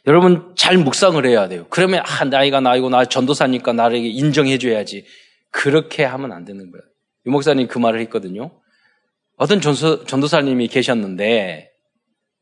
[0.07, 1.65] 여러분 잘 묵상을 해야 돼요.
[1.69, 5.05] 그러면 아 나이가 나이고 나 전도사니까 나에게 인정해줘야지.
[5.51, 6.83] 그렇게 하면 안 되는 거예요.
[7.25, 8.58] 유 목사님 그 말을 했거든요.
[9.39, 11.71] 어떤 전도, 전도사님이 계셨는데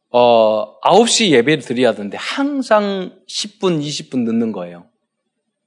[0.10, 4.89] 어 9시 예배를 드려야 하는데 항상 10분, 20분 늦는 거예요.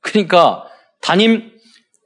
[0.01, 0.67] 그러니까
[1.01, 1.53] 담임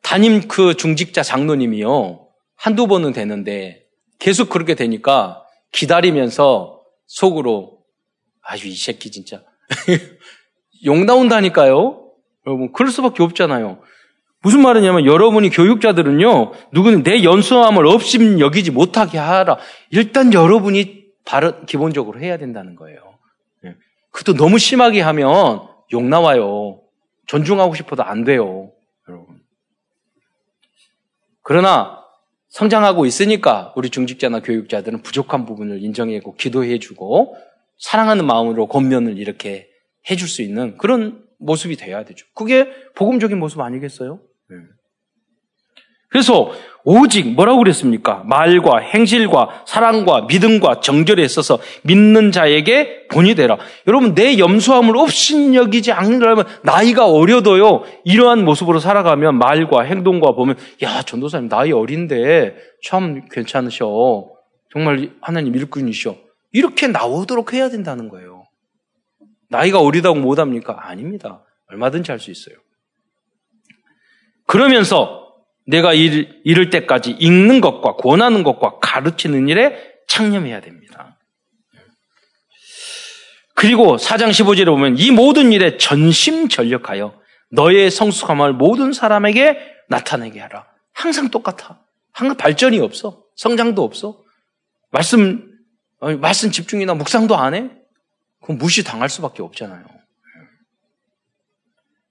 [0.02, 3.86] 담임 그 중직자 장로님이요 한두 번은 되는데
[4.18, 7.78] 계속 그렇게 되니까 기다리면서 속으로
[8.42, 9.42] 아주 이 새끼 진짜
[10.84, 12.04] 욕 나온다니까요?
[12.46, 13.80] 여러분, 그럴 수밖에 없잖아요.
[14.44, 19.56] 무슨 말이냐면 여러분이 교육자들은요, 누구는 내 연수함을 없임 여기지 못하게 하라.
[19.88, 22.98] 일단 여러분이 바로 기본적으로 해야 된다는 거예요.
[23.64, 23.74] 예.
[24.10, 26.82] 그것도 너무 심하게 하면 욕 나와요.
[27.26, 28.70] 존중하고 싶어도 안 돼요.
[29.08, 29.40] 여러분.
[31.40, 32.04] 그러나
[32.50, 37.38] 성장하고 있으니까 우리 중직자나 교육자들은 부족한 부분을 인정해고 기도해주고
[37.78, 39.70] 사랑하는 마음으로 권면을 이렇게
[40.10, 42.26] 해줄 수 있는 그런 모습이 돼야 되죠.
[42.34, 44.20] 그게 복음적인 모습 아니겠어요?
[46.14, 46.20] 네.
[46.20, 46.52] 그래서
[46.84, 48.22] 오직 뭐라고 그랬습니까?
[48.26, 53.58] 말과 행실과 사랑과 믿음과 정절에 있어서 믿는 자에게 본이 되라.
[53.88, 61.02] 여러분 내 염소함을 없인 여기지 않는다면 나이가 어려도요 이러한 모습으로 살아가면 말과 행동과 보면 야
[61.02, 62.54] 전도사님 나이 어린데
[62.86, 64.30] 참 괜찮으셔.
[64.72, 66.16] 정말 하나님 일꾼이셔.
[66.52, 68.44] 이렇게 나오도록 해야 된다는 거예요.
[69.48, 70.76] 나이가 어리다고 못합니까?
[70.80, 71.42] 아닙니다.
[71.70, 72.56] 얼마든지 할 수 있어요.
[74.46, 75.23] 그러면서
[75.66, 79.76] 내가 일, 이를 때까지 읽는 것과 권하는 것과 가르치는 일에
[80.08, 81.18] 창념해야 됩니다.
[83.54, 87.18] 그리고 사장 15절에 보면 이 모든 일에 전심 전력하여
[87.50, 89.58] 너의 성숙함을 모든 사람에게
[89.88, 90.66] 나타내게 하라.
[90.92, 91.80] 항상 똑같아.
[92.12, 93.22] 항상 발전이 없어.
[93.36, 94.22] 성장도 없어.
[94.90, 95.50] 말씀,
[96.20, 97.70] 말씀 집중이나 묵상도 안 해?
[98.42, 99.84] 그럼 무시당할 수밖에 없잖아요.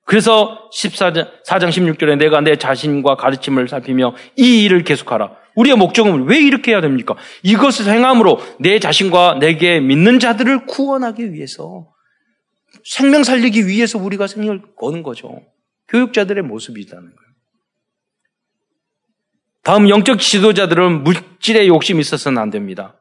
[0.06, 5.32] 그래서 14장, 4장 16절에 내가 내 자신과 가르침을 살피며 이 일을 계속하라.
[5.56, 7.16] 우리의 목적은 왜 이렇게 해야 됩니까?
[7.44, 11.88] 이것을 행함으로 내 자신과 내게 믿는 자들을 구원하기 위해서
[12.84, 15.42] 생명 살리기 위해서 우리가 생명을 거는 거죠.
[15.90, 17.34] 교육자들의 모습이라는 거예요.
[19.64, 23.00] 다음 영적 지도자들은 물질의 욕심이 있어서는 안 됩니다.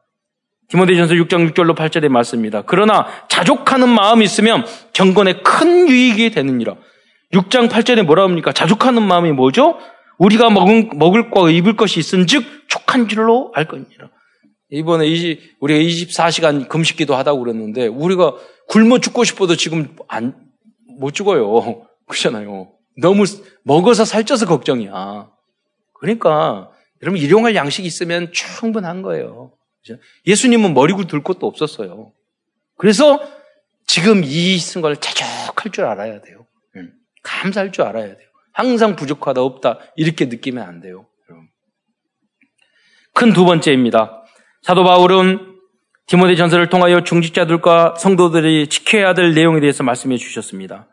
[0.69, 2.61] 디모데전서 6장 6절로 8절에 말씀입니다.
[2.61, 6.75] 그러나 자족하는 마음이 있으면 경건에 큰 유익이 되느니라.
[7.33, 8.51] 6장 8절에 뭐라 합니까?
[8.51, 9.77] 자족하는 마음이 뭐죠?
[10.17, 14.09] 우리가 먹은, 먹을 과 입을 것이 있은 즉 족한 줄로 알 것이니라.
[14.69, 18.35] 이번에 20, 우리가 24시간 금식기도 하다고 그랬는데 우리가
[18.67, 20.35] 굶어 죽고 싶어도 지금 안,
[20.99, 21.85] 못 죽어요.
[22.07, 22.71] 그렇잖아요.
[22.97, 23.23] 너무
[23.63, 25.29] 먹어서 살쪄서 걱정이야.
[25.93, 26.69] 그러니까
[27.01, 29.51] 여러분 일용할 양식이 있으면 충분한 거예요.
[30.25, 32.13] 예수님은 머리 굴들 것도 없었어요.
[32.77, 33.19] 그래서
[33.85, 36.42] 지금 이쓴걸 자족할 줄 알아야 돼요.
[37.23, 38.27] 감사할 줄 알아야 돼요.
[38.53, 41.07] 항상 부족하다, 없다, 이렇게 느끼면 안 돼요.
[43.13, 44.23] 큰 두 번째입니다.
[44.61, 45.53] 사도 바울은
[46.07, 50.87] 디모데 전서를 통하여 중직자들과 성도들이 지켜야 될 내용에 대해서 말씀해 주셨습니다.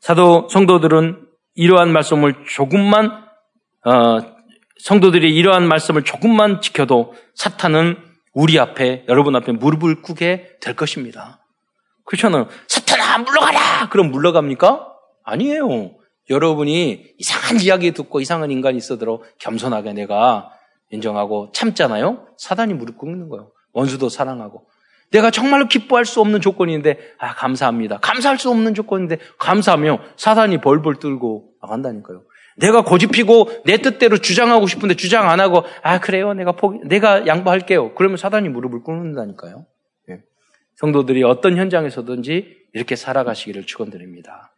[0.00, 3.24] 사도 성도들은 이러한 말씀을 조금만
[3.84, 4.18] 어,
[4.78, 7.98] 성도들이 이러한 말씀을 조금만 지켜도 사탄은
[8.32, 11.44] 우리 앞에 여러분 앞에 무릎을 꿇게 될 것입니다.
[12.04, 12.48] 그렇잖아요.
[12.68, 13.88] 사탄아 물러가라.
[13.90, 14.87] 그럼 물러갑니까?
[15.28, 15.92] 아니에요.
[16.30, 20.50] 여러분이 이상한 이야기 듣고 이상한 인간이 있어도 겸손하게 내가
[20.90, 22.26] 인정하고 참잖아요.
[22.38, 23.50] 사단이 무릎 꿇는 거예요.
[23.72, 24.66] 원수도 사랑하고.
[25.10, 27.98] 내가 정말로 기뻐할 수 없는 조건인데 아 감사합니다.
[27.98, 32.24] 감사할 수 없는 조건인데 감사하며 사단이 벌벌 떨고 나간다니까요.
[32.58, 37.94] 내가 고집피고 내 뜻대로 주장하고 싶은데 주장 안 하고 아 그래요 내가 포기 내가 양보할게요.
[37.94, 39.64] 그러면 사단이 무릎을 꿇는다니까요.
[40.08, 40.18] 네.
[40.76, 44.52] 성도들이 어떤 현장에서든지 이렇게 살아가시기를 축원드립니다.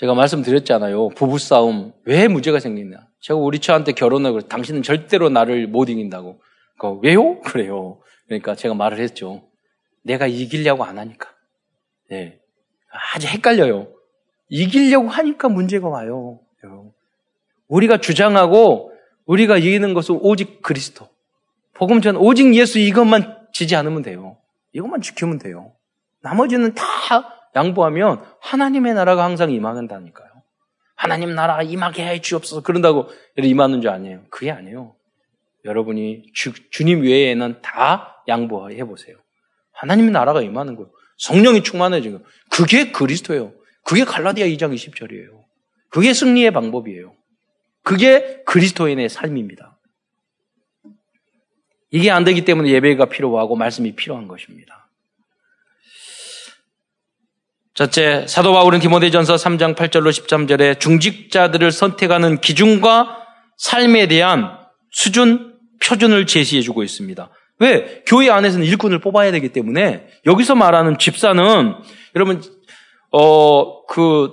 [0.00, 1.10] 제가 말씀드렸잖아요.
[1.10, 1.92] 부부싸움.
[2.06, 2.96] 왜 문제가 생기냐.
[3.20, 4.42] 제가 우리 처한테 결혼을 그래.
[4.48, 6.40] 당신은 절대로 나를 못 이긴다고.
[6.78, 7.38] 그 왜요?
[7.40, 8.00] 그래요.
[8.26, 9.42] 그러니까 제가 말을 했죠.
[10.02, 11.28] 내가 이기려고 안 하니까.
[12.08, 12.40] 네.
[13.14, 13.92] 아주 헷갈려요.
[14.48, 16.40] 이기려고 하니까 문제가 와요.
[17.68, 18.92] 우리가 주장하고
[19.26, 21.10] 우리가 이기는 것은 오직 그리스도.
[21.74, 24.38] 복음 전 오직 예수 이것만 지지 않으면 돼요.
[24.72, 25.74] 이것만 지키면 돼요.
[26.22, 26.84] 나머지는 다
[27.56, 30.28] 양보하면 하나님의 나라가 항상 임하는다니까요.
[30.94, 34.22] 하나님 나라 임하게 해 주옵소서 그런다고 임하는 줄 아니에요.
[34.30, 34.94] 그게 아니에요.
[35.64, 39.16] 여러분이 주, 주님 외에는 다 양보해 보세요.
[39.72, 40.90] 하나님의 나라가 임하는 거예요.
[41.18, 42.20] 성령이 충만해지고
[42.50, 43.52] 그게 그리스도예요.
[43.84, 45.40] 그게 갈라디아 2장 20절이에요.
[45.88, 47.14] 그게 승리의 방법이에요.
[47.82, 49.78] 그게 그리스도인의 삶입니다.
[51.90, 54.79] 이게 안 되기 때문에 예배가 필요하고 말씀이 필요한 것입니다.
[57.80, 63.24] 첫째, 사도 바울은 디모데전서 3장 8절로 13절에 중직자들을 선택하는 기준과
[63.56, 64.58] 삶에 대한
[64.90, 67.30] 수준, 표준을 제시해 주고 있습니다.
[67.60, 68.02] 왜?
[68.04, 71.74] 교회 안에서는 일꾼을 뽑아야 되기 때문에 여기서 말하는 집사는
[72.16, 72.42] 여러분
[73.12, 74.24] 어그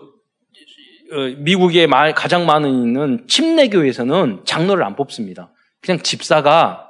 [1.13, 1.87] 어, 미국에
[2.17, 5.53] 가장 많은 있는 침례교회에서는 장로를 안 뽑습니다.
[5.79, 6.86] 그냥 집사가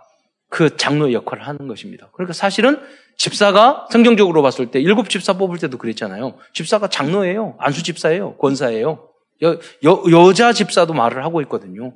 [0.50, 2.10] 그 장로 역할을 하는 것입니다.
[2.14, 2.80] 그러니까 사실은
[3.18, 6.38] 집사가 성경적으로 봤을 때 일곱 집사 뽑을 때도 그랬잖아요.
[6.54, 7.56] 집사가 장로예요.
[7.60, 8.38] 안수 집사예요.
[8.38, 9.10] 권사예요.
[9.44, 11.94] 여, 여, 여자 집사도 말을 하고 있거든요.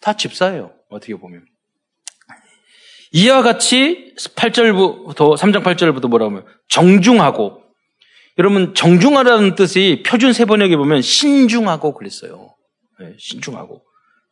[0.00, 0.72] 다 집사예요.
[0.90, 1.44] 어떻게 보면.
[3.12, 7.62] 이와 같이 8절부터, 3장 8절부터 뭐라고 하면, 정중하고,
[8.38, 12.54] 여러분, 정중하라는 뜻이 표준 세번역에 보면 신중하고 그랬어요.
[13.00, 13.82] 네, 신중하고.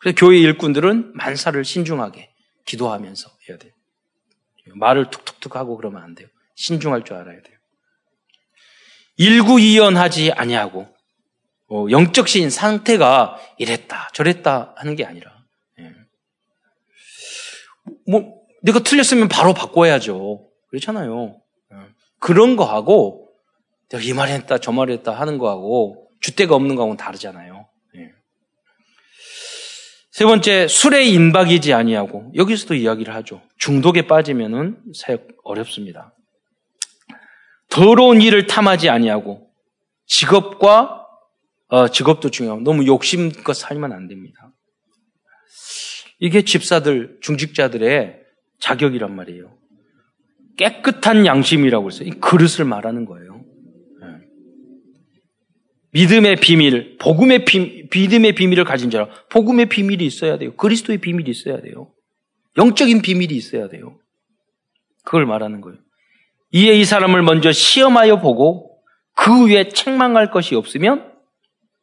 [0.01, 2.29] 그래서 교회 일꾼들은 만사를 신중하게
[2.67, 3.73] 기도하면서 해야 돼요.
[4.75, 6.29] 말을 툭툭툭 하고 그러면 안 돼요.
[6.55, 7.59] 신중할 줄 알아야 돼요.
[9.17, 10.89] 일구이연하지 아니하고
[11.69, 15.33] 어, 영적 신 상태가 이랬다 저랬다 하는 게 아니라
[15.79, 15.93] 예.
[18.07, 20.49] 뭐 내가 틀렸으면 바로 바꿔야죠.
[20.69, 21.41] 그렇잖아요.
[21.73, 21.77] 예.
[22.19, 23.29] 그런 거하고
[23.89, 27.69] 내가 이 말 했다 저 말 했다 하는 거하고 주대가 없는 거하고는 다르잖아요.
[30.15, 30.19] 예.
[30.19, 33.43] 세 번째 술에 인박이지 아니하고 여기서도 이야기를 하죠.
[33.59, 36.15] 중독에 빠지면은 사역 어렵습니다.
[37.69, 39.49] 더러운 일을 탐하지 아니하고
[40.07, 41.01] 직업과
[41.67, 44.53] 어, 직업도 중요하고 너무 욕심껏 살면 안 됩니다.
[46.21, 48.21] 이게 집사들, 중직자들의
[48.61, 49.53] 자격이란 말이에요.
[50.57, 53.34] 깨끗한 양심이라고 해서 이 그릇을 말하는 거예요.
[55.95, 56.01] 네.
[56.01, 60.55] 믿음의 비밀, 복음의 비, 믿음의 비밀을 가진 자라 복음의 비밀이 있어야 돼요.
[60.57, 61.93] 그리스도의 비밀이 있어야 돼요.
[62.59, 63.97] 영적인 비밀이 있어야 돼요.
[65.05, 65.79] 그걸 말하는 거예요.
[66.53, 68.79] 이에 이 사람을 먼저 시험하여 보고
[69.15, 71.13] 그 위에 책망할 것이 없으면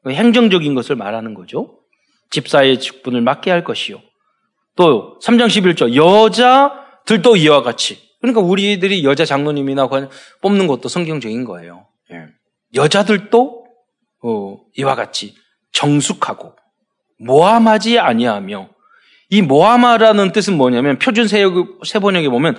[0.08, 1.80] 행정적인 것을 말하는 거죠.
[2.32, 4.02] 집사의 직분을 맡게 할 것이요.
[4.76, 9.90] 또 3장 11절 여자들도 이와 같이 그러니까 우리들이 여자 장로님이나
[10.42, 11.88] 뽑는 것도 성경적인 거예요.
[12.12, 12.28] 예.
[12.76, 13.61] 여자들도 어,
[14.78, 15.36] 이와 같이
[15.72, 16.56] 정숙하고
[17.20, 18.70] 모함하지 아니하며
[19.30, 22.58] 이 모함하라는 뜻은 뭐냐면 표준 세번역에 보면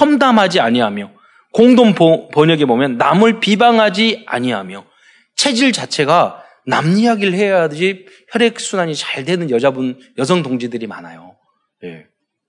[0.00, 1.10] 험담하지 아니하며
[1.52, 1.94] 공동
[2.32, 4.84] 번역에 보면 남을 비방하지 아니하며
[5.34, 11.36] 체질 자체가 남 이야기를 해야지 혈액 순환이 잘 되는 여자분, 여성 동지들이 많아요.
[11.82, 12.06] 예.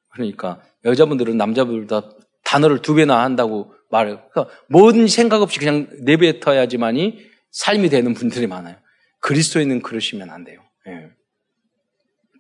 [0.10, 2.10] 그러니까 여자분들은 남자분들보다
[2.44, 4.22] 단어를 두 배나 한다고 말해요.
[4.32, 8.78] 그러니까 뭔 생각 없이 그냥 내뱉어야지만이 삶이 되는 분들이 많아요.
[9.20, 10.62] 그리스도인은 그러시면 안 돼요.
[10.88, 11.10] 예.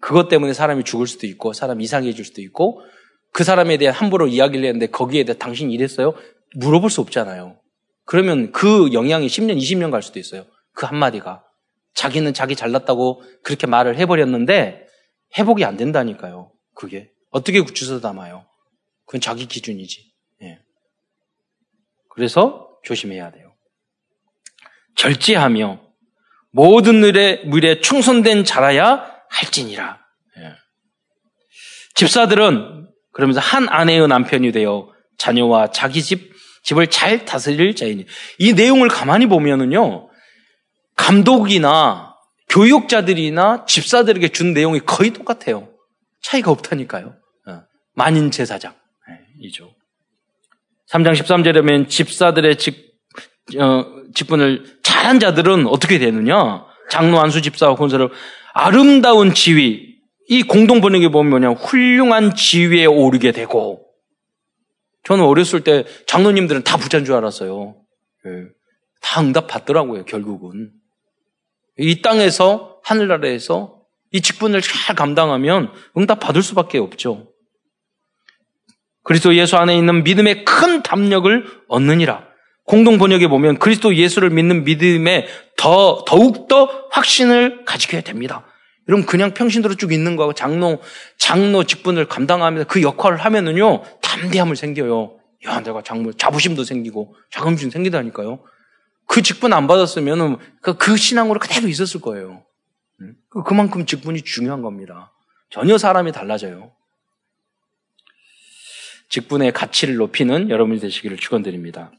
[0.01, 2.81] 그것 때문에 사람이 죽을 수도 있고, 사람 이상해질 수도 있고,
[3.31, 6.15] 그 사람에 대해 함부로 이야기를 했는데 거기에 대해 당신 이랬어요?
[6.55, 7.59] 물어볼 수 없잖아요.
[8.05, 10.45] 그러면 그 영향이 10년, 20년 갈 수도 있어요.
[10.73, 11.45] 그 한마디가.
[11.93, 14.87] 자기는 자기 잘났다고 그렇게 말을 해버렸는데
[15.37, 16.51] 회복이 안 된다니까요.
[16.73, 17.11] 그게.
[17.29, 18.45] 어떻게 주워 담아요?
[19.05, 20.11] 그건 자기 기준이지.
[20.43, 20.59] 예.
[22.09, 23.40] 그래서 조심해야 돼요.
[25.01, 25.81] 절제하며
[26.51, 29.99] 모든 일에 물에 충성된 자라야 할지니라.
[30.37, 30.53] 예.
[31.95, 36.31] 집사들은 그러면서 한 아내의 남편이 되어 자녀와 자기 집
[36.63, 38.05] 집을 잘 다스릴 자이니
[38.37, 40.11] 이 내용을 가만히 보면은요
[40.95, 42.15] 감독이나
[42.49, 45.73] 교육자들이나 집사들에게 준 내용이 거의 똑같아요.
[46.21, 47.15] 차이가 없다니까요.
[47.47, 47.63] 어,
[47.95, 48.75] 만인 제사장
[49.07, 49.73] 네, 이죠.
[50.91, 52.93] 3장 13절에 보면 집사들의 직,
[53.57, 56.65] 어, 직분을 잘한 자들은 어떻게 되느냐?
[56.89, 58.07] 장로 안수 집사와 권사를
[58.53, 59.95] 아름다운 지위
[60.27, 63.85] 이 공동 번역에 보면 뭐냐 훌륭한 지위에 오르게 되고
[65.03, 67.75] 저는 어렸을 때 장로님들은 다 부자인 줄 알았어요.
[68.23, 68.31] 네.
[69.01, 70.71] 다 응답 받더라고요, 결국은.
[71.79, 73.79] 이 땅에서 하늘나라에서
[74.11, 77.31] 이 직분을 잘 감당하면 응답 받을 수밖에 없죠.
[79.03, 82.30] 그리스도 예수 안에 있는 믿음의 큰 담력을 얻느니라.
[82.65, 88.45] 공동 번역에 보면 그리스도 예수를 믿는 믿음에 더 더욱 더 확신을 가지게 됩니다.
[88.87, 90.81] 여러분 그냥 평신도로 쭉 있는 거하고 장로
[91.17, 95.17] 장로 직분을 감당하면서 그 역할을 하면은요 담대함을 생겨요.
[95.47, 98.43] 야 내가 장모 자부심도 생기고 자긍심 생기다니까요.
[99.07, 102.43] 그 직분 안 받았으면 그, 그 신앙으로 그대로 있었을 거예요.
[103.29, 105.11] 그, 그만큼 직분이 중요한 겁니다.
[105.49, 106.71] 전혀 사람이 달라져요.
[109.09, 111.91] 직분의 가치를 높이는 여러분이 되시기를 축원드립니다.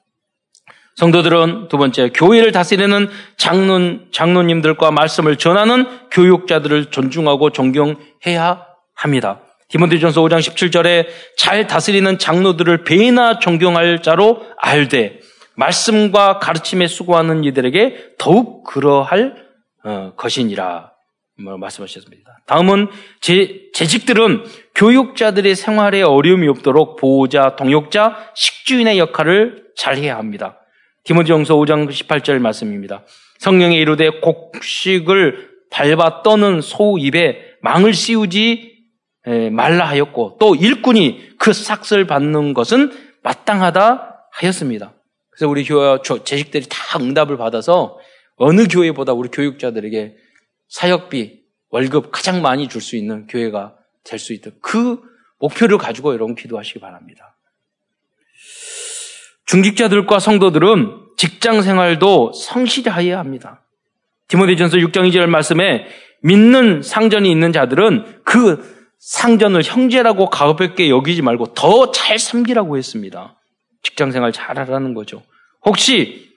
[0.97, 9.41] 성도들은 두 번째 교회를 다스리는 장론 장로님들과 말씀을 전하는 교육자들을 존중하고 존경해야 합니다.
[9.69, 11.07] 디모데전서 5장 17절에
[11.39, 15.21] 잘 다스리는 장로들을 배나 존경할 자로 알되
[15.57, 19.35] 말씀과 가르침에 수고하는 이들에게 더욱 그러할
[19.85, 20.93] 어, 것이니라
[21.43, 22.39] 뭐 말씀하셨습니다.
[22.47, 22.89] 다음은
[23.21, 30.62] 제, 재직들은 교육자들의 생활에 어려움이 없도록 보호자, 동역자, 식주인의 역할을 잘 해야 합니다.
[31.05, 33.05] 디모지정서 5장 18절 말씀입니다.
[33.39, 38.73] 성령에 이르되 곡식을 밟아 떠는 소 입에 망을 씌우지
[39.53, 42.93] 말라 하였고 또 일꾼이 그 삭슬 받는 것은
[43.23, 44.95] 마땅하다 하였습니다.
[45.31, 47.99] 그래서 우리 교회 재직들이 다 응답을 받아서
[48.37, 50.17] 어느 교회보다 우리 교육자들에게
[50.69, 51.41] 사역비,
[51.71, 55.01] 월급 가장 많이 줄 수 있는 교회가 될 수 있도록 그
[55.39, 57.32] 목표를 가지고 여러분 기도하시기 바랍니다.
[59.47, 63.63] 중직자들과 성도들은 직장 생활도 성실하여야 합니다.
[64.29, 65.87] 디모데전서 6장 2절 말씀에
[66.23, 73.37] 믿는 상전이 있는 자들은 그 상전을 형제라고 가볍게 여기지 말고 더 잘 섬기라고 했습니다.
[73.83, 75.23] 직장 생활 잘 하라는 거죠.
[75.65, 76.31] 혹시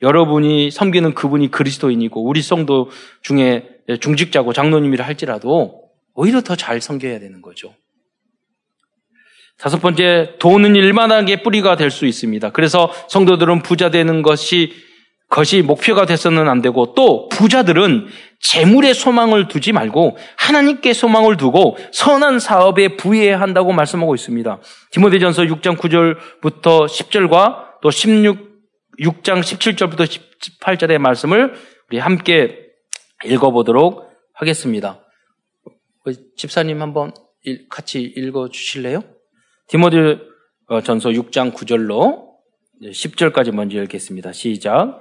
[0.00, 2.90] 여러분이 섬기는 그분이 그리스도인이고 우리 성도
[3.22, 3.68] 중에
[4.00, 5.82] 중직자고 장로님이라 할지라도
[6.14, 7.74] 오히려 더 잘 섬겨야 되는 거죠.
[9.62, 12.50] 다섯 번째, 돈은 일만하게 뿌리가 될 수 있습니다.
[12.50, 14.72] 그래서 성도들은 부자 되는 것이
[15.28, 18.06] 것이 목표가 돼서는 안 되고 또 부자들은
[18.40, 24.60] 재물에 소망을 두지 말고 하나님께 소망을 두고 선한 사업에 부해야 한다고 말씀하고 있습니다.
[24.90, 28.38] 디모데전서 6장 9절부터 10절과 또 16,
[29.00, 30.20] 6장 17절부터
[30.60, 31.54] 18절의 말씀을
[31.88, 32.58] 우리 함께
[33.24, 35.00] 읽어보도록 하겠습니다.
[36.36, 37.14] 집사님 한번
[37.70, 39.02] 같이 읽어 주실래요?
[39.72, 40.18] 디모데
[40.84, 42.26] 전서 6장 9절로
[42.82, 44.30] 10절까지 먼저 읽겠습니다.
[44.32, 45.00] 시작.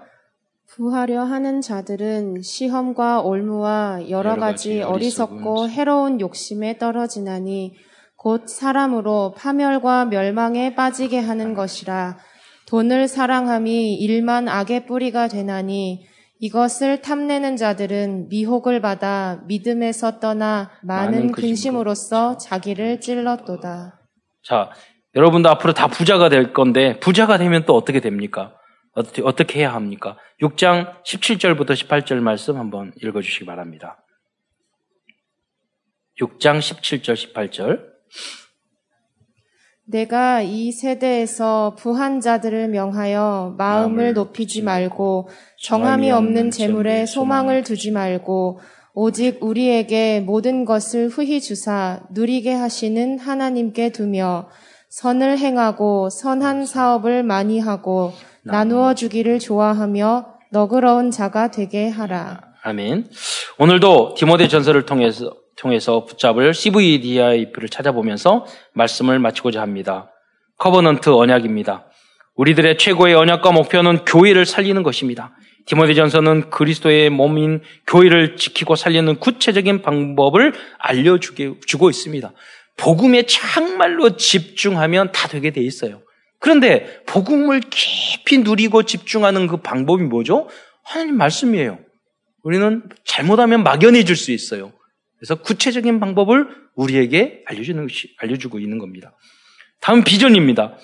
[0.70, 7.76] 부하려 하는 자들은 시험과 올무와 여러 가지 어리석고 해로운 욕심에 떨어지나니
[8.16, 12.18] 곧 사람으로 파멸과 멸망에 빠지게 하는 것이라
[12.68, 16.06] 돈을 사랑함이 일만 악의 뿌리가 되나니
[16.40, 24.01] 이것을 탐내는 자들은 미혹을 받아 믿음에서 떠나 많은 근심으로써 자기를 찔렀도다.
[24.44, 24.72] 자,
[25.16, 28.56] 여러분도 앞으로 다 부자가 될 건데 부자가 되면 또 어떻게 됩니까?
[28.94, 30.18] 어떻게, 어떻게 해야 합니까?
[30.42, 34.04] 6장 17절부터 18절 말씀 한번 읽어주시기 바랍니다.
[36.20, 37.92] 6장 17절, 18절.
[39.86, 45.30] 내가 이 세대에서 부한 자들을 명하여 마음을 높이지 말고
[45.64, 48.60] 정함이 없는 재물에 소망을 두지 말고
[48.94, 54.50] 오직 우리에게 모든 것을 후히 주사 누리게 하시는 하나님께 두며
[54.90, 58.12] 선을 행하고 선한 사업을 많이 하고
[58.44, 62.42] 나누어 주기를 좋아하며 너그러운 자가 되게 하라.
[62.64, 63.10] 아멘.
[63.58, 70.12] 오늘도 디모데 전서를 통해서 통해서 붙잡을 CVDIP를 찾아보면서 말씀을 마치고자 합니다.
[70.58, 71.86] Covenant 언약입니다.
[72.36, 75.36] 우리들의 최고의 언약과 목표는 교회를 살리는 것입니다.
[75.66, 82.34] 디모데전서는 그리스도의 몸인 교회를 지키고 살리는 구체적인 방법을 알려주고 있습니다.
[82.78, 86.02] 복음에 정말로 집중하면 다 되게 돼 있어요.
[86.40, 90.50] 그런데 복음을 깊이 누리고 집중하는 그 방법이 뭐죠?
[90.84, 91.80] 하나님 말씀이에요.
[92.44, 94.74] 우리는 잘못하면 막연해질 수 있어요.
[95.20, 99.16] 그래서 구체적인 방법을 우리에게 알려주는 것이, 알려주고 있는 겁니다.
[99.80, 100.78] 다음 비전입니다.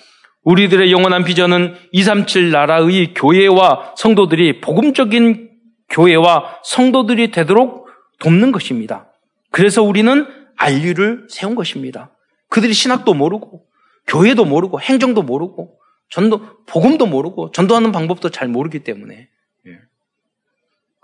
[0.48, 5.50] 우리들의 영원한 비전은 237 나라의 교회와 성도들이 복음적인
[5.90, 7.88] 교회와 성도들이 되도록
[8.18, 9.12] 돕는 것입니다.
[9.50, 10.26] 그래서 우리는
[10.56, 12.16] 알류를 세운 것입니다.
[12.48, 13.66] 그들이 신학도 모르고
[14.06, 15.78] 교회도 모르고 행정도 모르고
[16.08, 19.28] 전도 복음도 모르고 전도하는 방법도 잘 모르기 때문에
[19.66, 19.78] 예.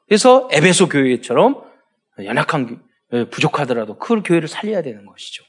[0.07, 1.63] 그래서 에베소 교회처럼
[2.25, 2.83] 연약한
[3.13, 5.45] 예, 부족하더라도 그 교회를 살려야 되는 것이죠.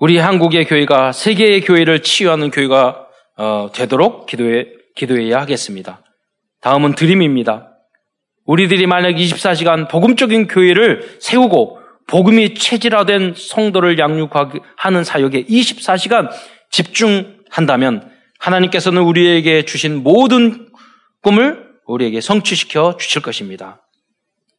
[0.00, 6.02] 우리 한국의 교회가 세계의 교회를 치유하는 교회가 어, 되도록 기도해, 기도해야 하겠습니다.
[6.62, 7.68] 다음은 드림입니다.
[8.46, 16.30] 우리들이 만약 24시간 복음적인 교회를 세우고 복음이 체질화된 성도를 양육하는 사역에 24시간
[16.70, 20.70] 집중한다면 하나님께서는 우리에게 주신 모든
[21.22, 23.86] 꿈을 우리에게 성취시켜 주실 것입니다.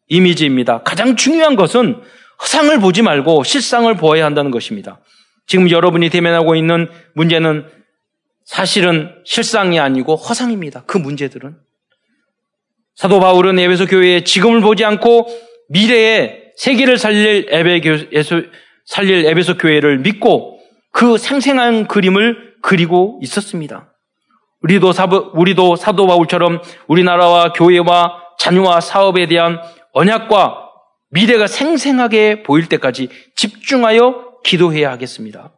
[0.07, 0.83] 이미지입니다.
[0.83, 1.99] 가장 중요한 것은
[2.43, 4.99] 허상을 보지 말고 실상을 보아야 한다는 것입니다.
[5.51, 7.65] 지금 여러분이 대면하고 있는 문제는
[8.45, 10.83] 사실은 실상이 아니고 허상입니다.
[10.87, 11.57] 그 문제들은.
[12.95, 15.27] 사도 바울은 에베소 교회에 지금을 보지 않고
[15.67, 18.43] 미래에 세계를 살릴 에베소,
[18.85, 20.61] 살릴 에베소 교회를 믿고
[20.93, 23.93] 그 생생한 그림을 그리고 있었습니다.
[24.61, 29.59] 우리도 사부, 우리도 사도 바울처럼 우리나라와 교회와 자녀와 사업에 대한
[29.91, 30.69] 언약과
[31.09, 35.51] 미래가 생생하게 보일 때까지 집중하여 기도해야 하겠습니다.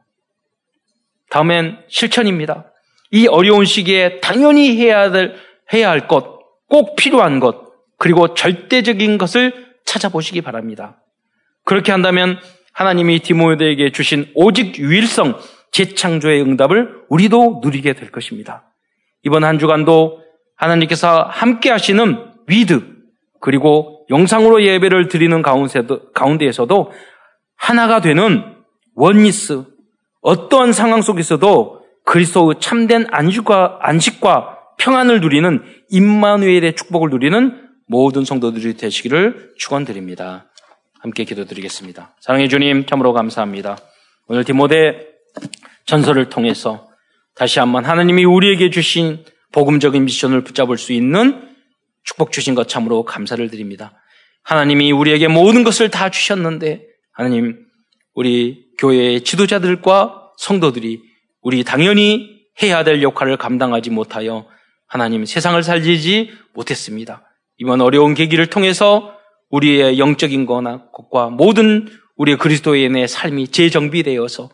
[1.29, 2.71] 다음엔 실천입니다.
[3.11, 5.35] 이 어려운 시기에 당연히 해야 될,
[5.73, 9.53] 해야 할 것, 꼭 필요한 것, 그리고 절대적인 것을
[9.85, 11.01] 찾아보시기 바랍니다.
[11.65, 12.39] 그렇게 한다면
[12.73, 15.39] 하나님이 디모데에게 주신 오직 유일성
[15.71, 18.71] 재창조의 응답을 우리도 누리게 될 것입니다.
[19.23, 20.21] 이번 한 주간도
[20.55, 22.93] 하나님께서 함께 하시는 With
[23.39, 26.91] 그리고 영상으로 예배를 드리는 가운데에서도
[27.55, 28.53] 하나가 되는
[28.95, 29.63] Oneness
[30.21, 39.53] 어떠한 상황 속에서도 그리스도의 참된 안식과 안식과 평안을 누리는 임마누엘의 축복을 누리는 모든 성도들이 되시기를
[39.57, 40.49] 축원드립니다.
[40.99, 42.15] 함께 기도드리겠습니다.
[42.19, 43.77] 사랑의 주님 참으로 감사합니다.
[44.27, 45.05] 오늘 디모데
[45.85, 46.87] 전설을 통해서
[47.35, 51.49] 다시 한번 하나님이 우리에게 주신 복음적인 미션을 붙잡을 수 있는
[52.03, 53.93] 축복 주신 것 참으로 감사를 드립니다.
[54.43, 57.65] 하나님이 우리에게 모든 것을 다 주셨는데 하나님
[58.13, 61.01] 우리 교회의 지도자들과 성도들이
[61.41, 64.45] 우리 당연히 해야 될 역할을 감당하지 못하여
[64.87, 67.23] 하나님 세상을 살리지 못했습니다.
[67.57, 69.13] 이번 어려운 계기를 통해서
[69.49, 74.49] 우리의 영적인 거나 것과 모든 우리의 그리스도인의 삶이 재정비되어서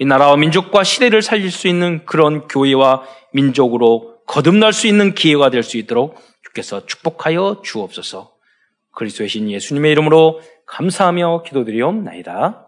[0.00, 3.02] 이 나라와 민족과 시대를 살릴 수 있는 그런 교회와
[3.32, 8.32] 민족으로 거듭날 수 있는 기회가 될 수 있도록 주께서 축복하여 주옵소서.
[8.94, 12.67] 그리스도의 신 예수님의 이름으로 감사하며 기도드리옵나이다.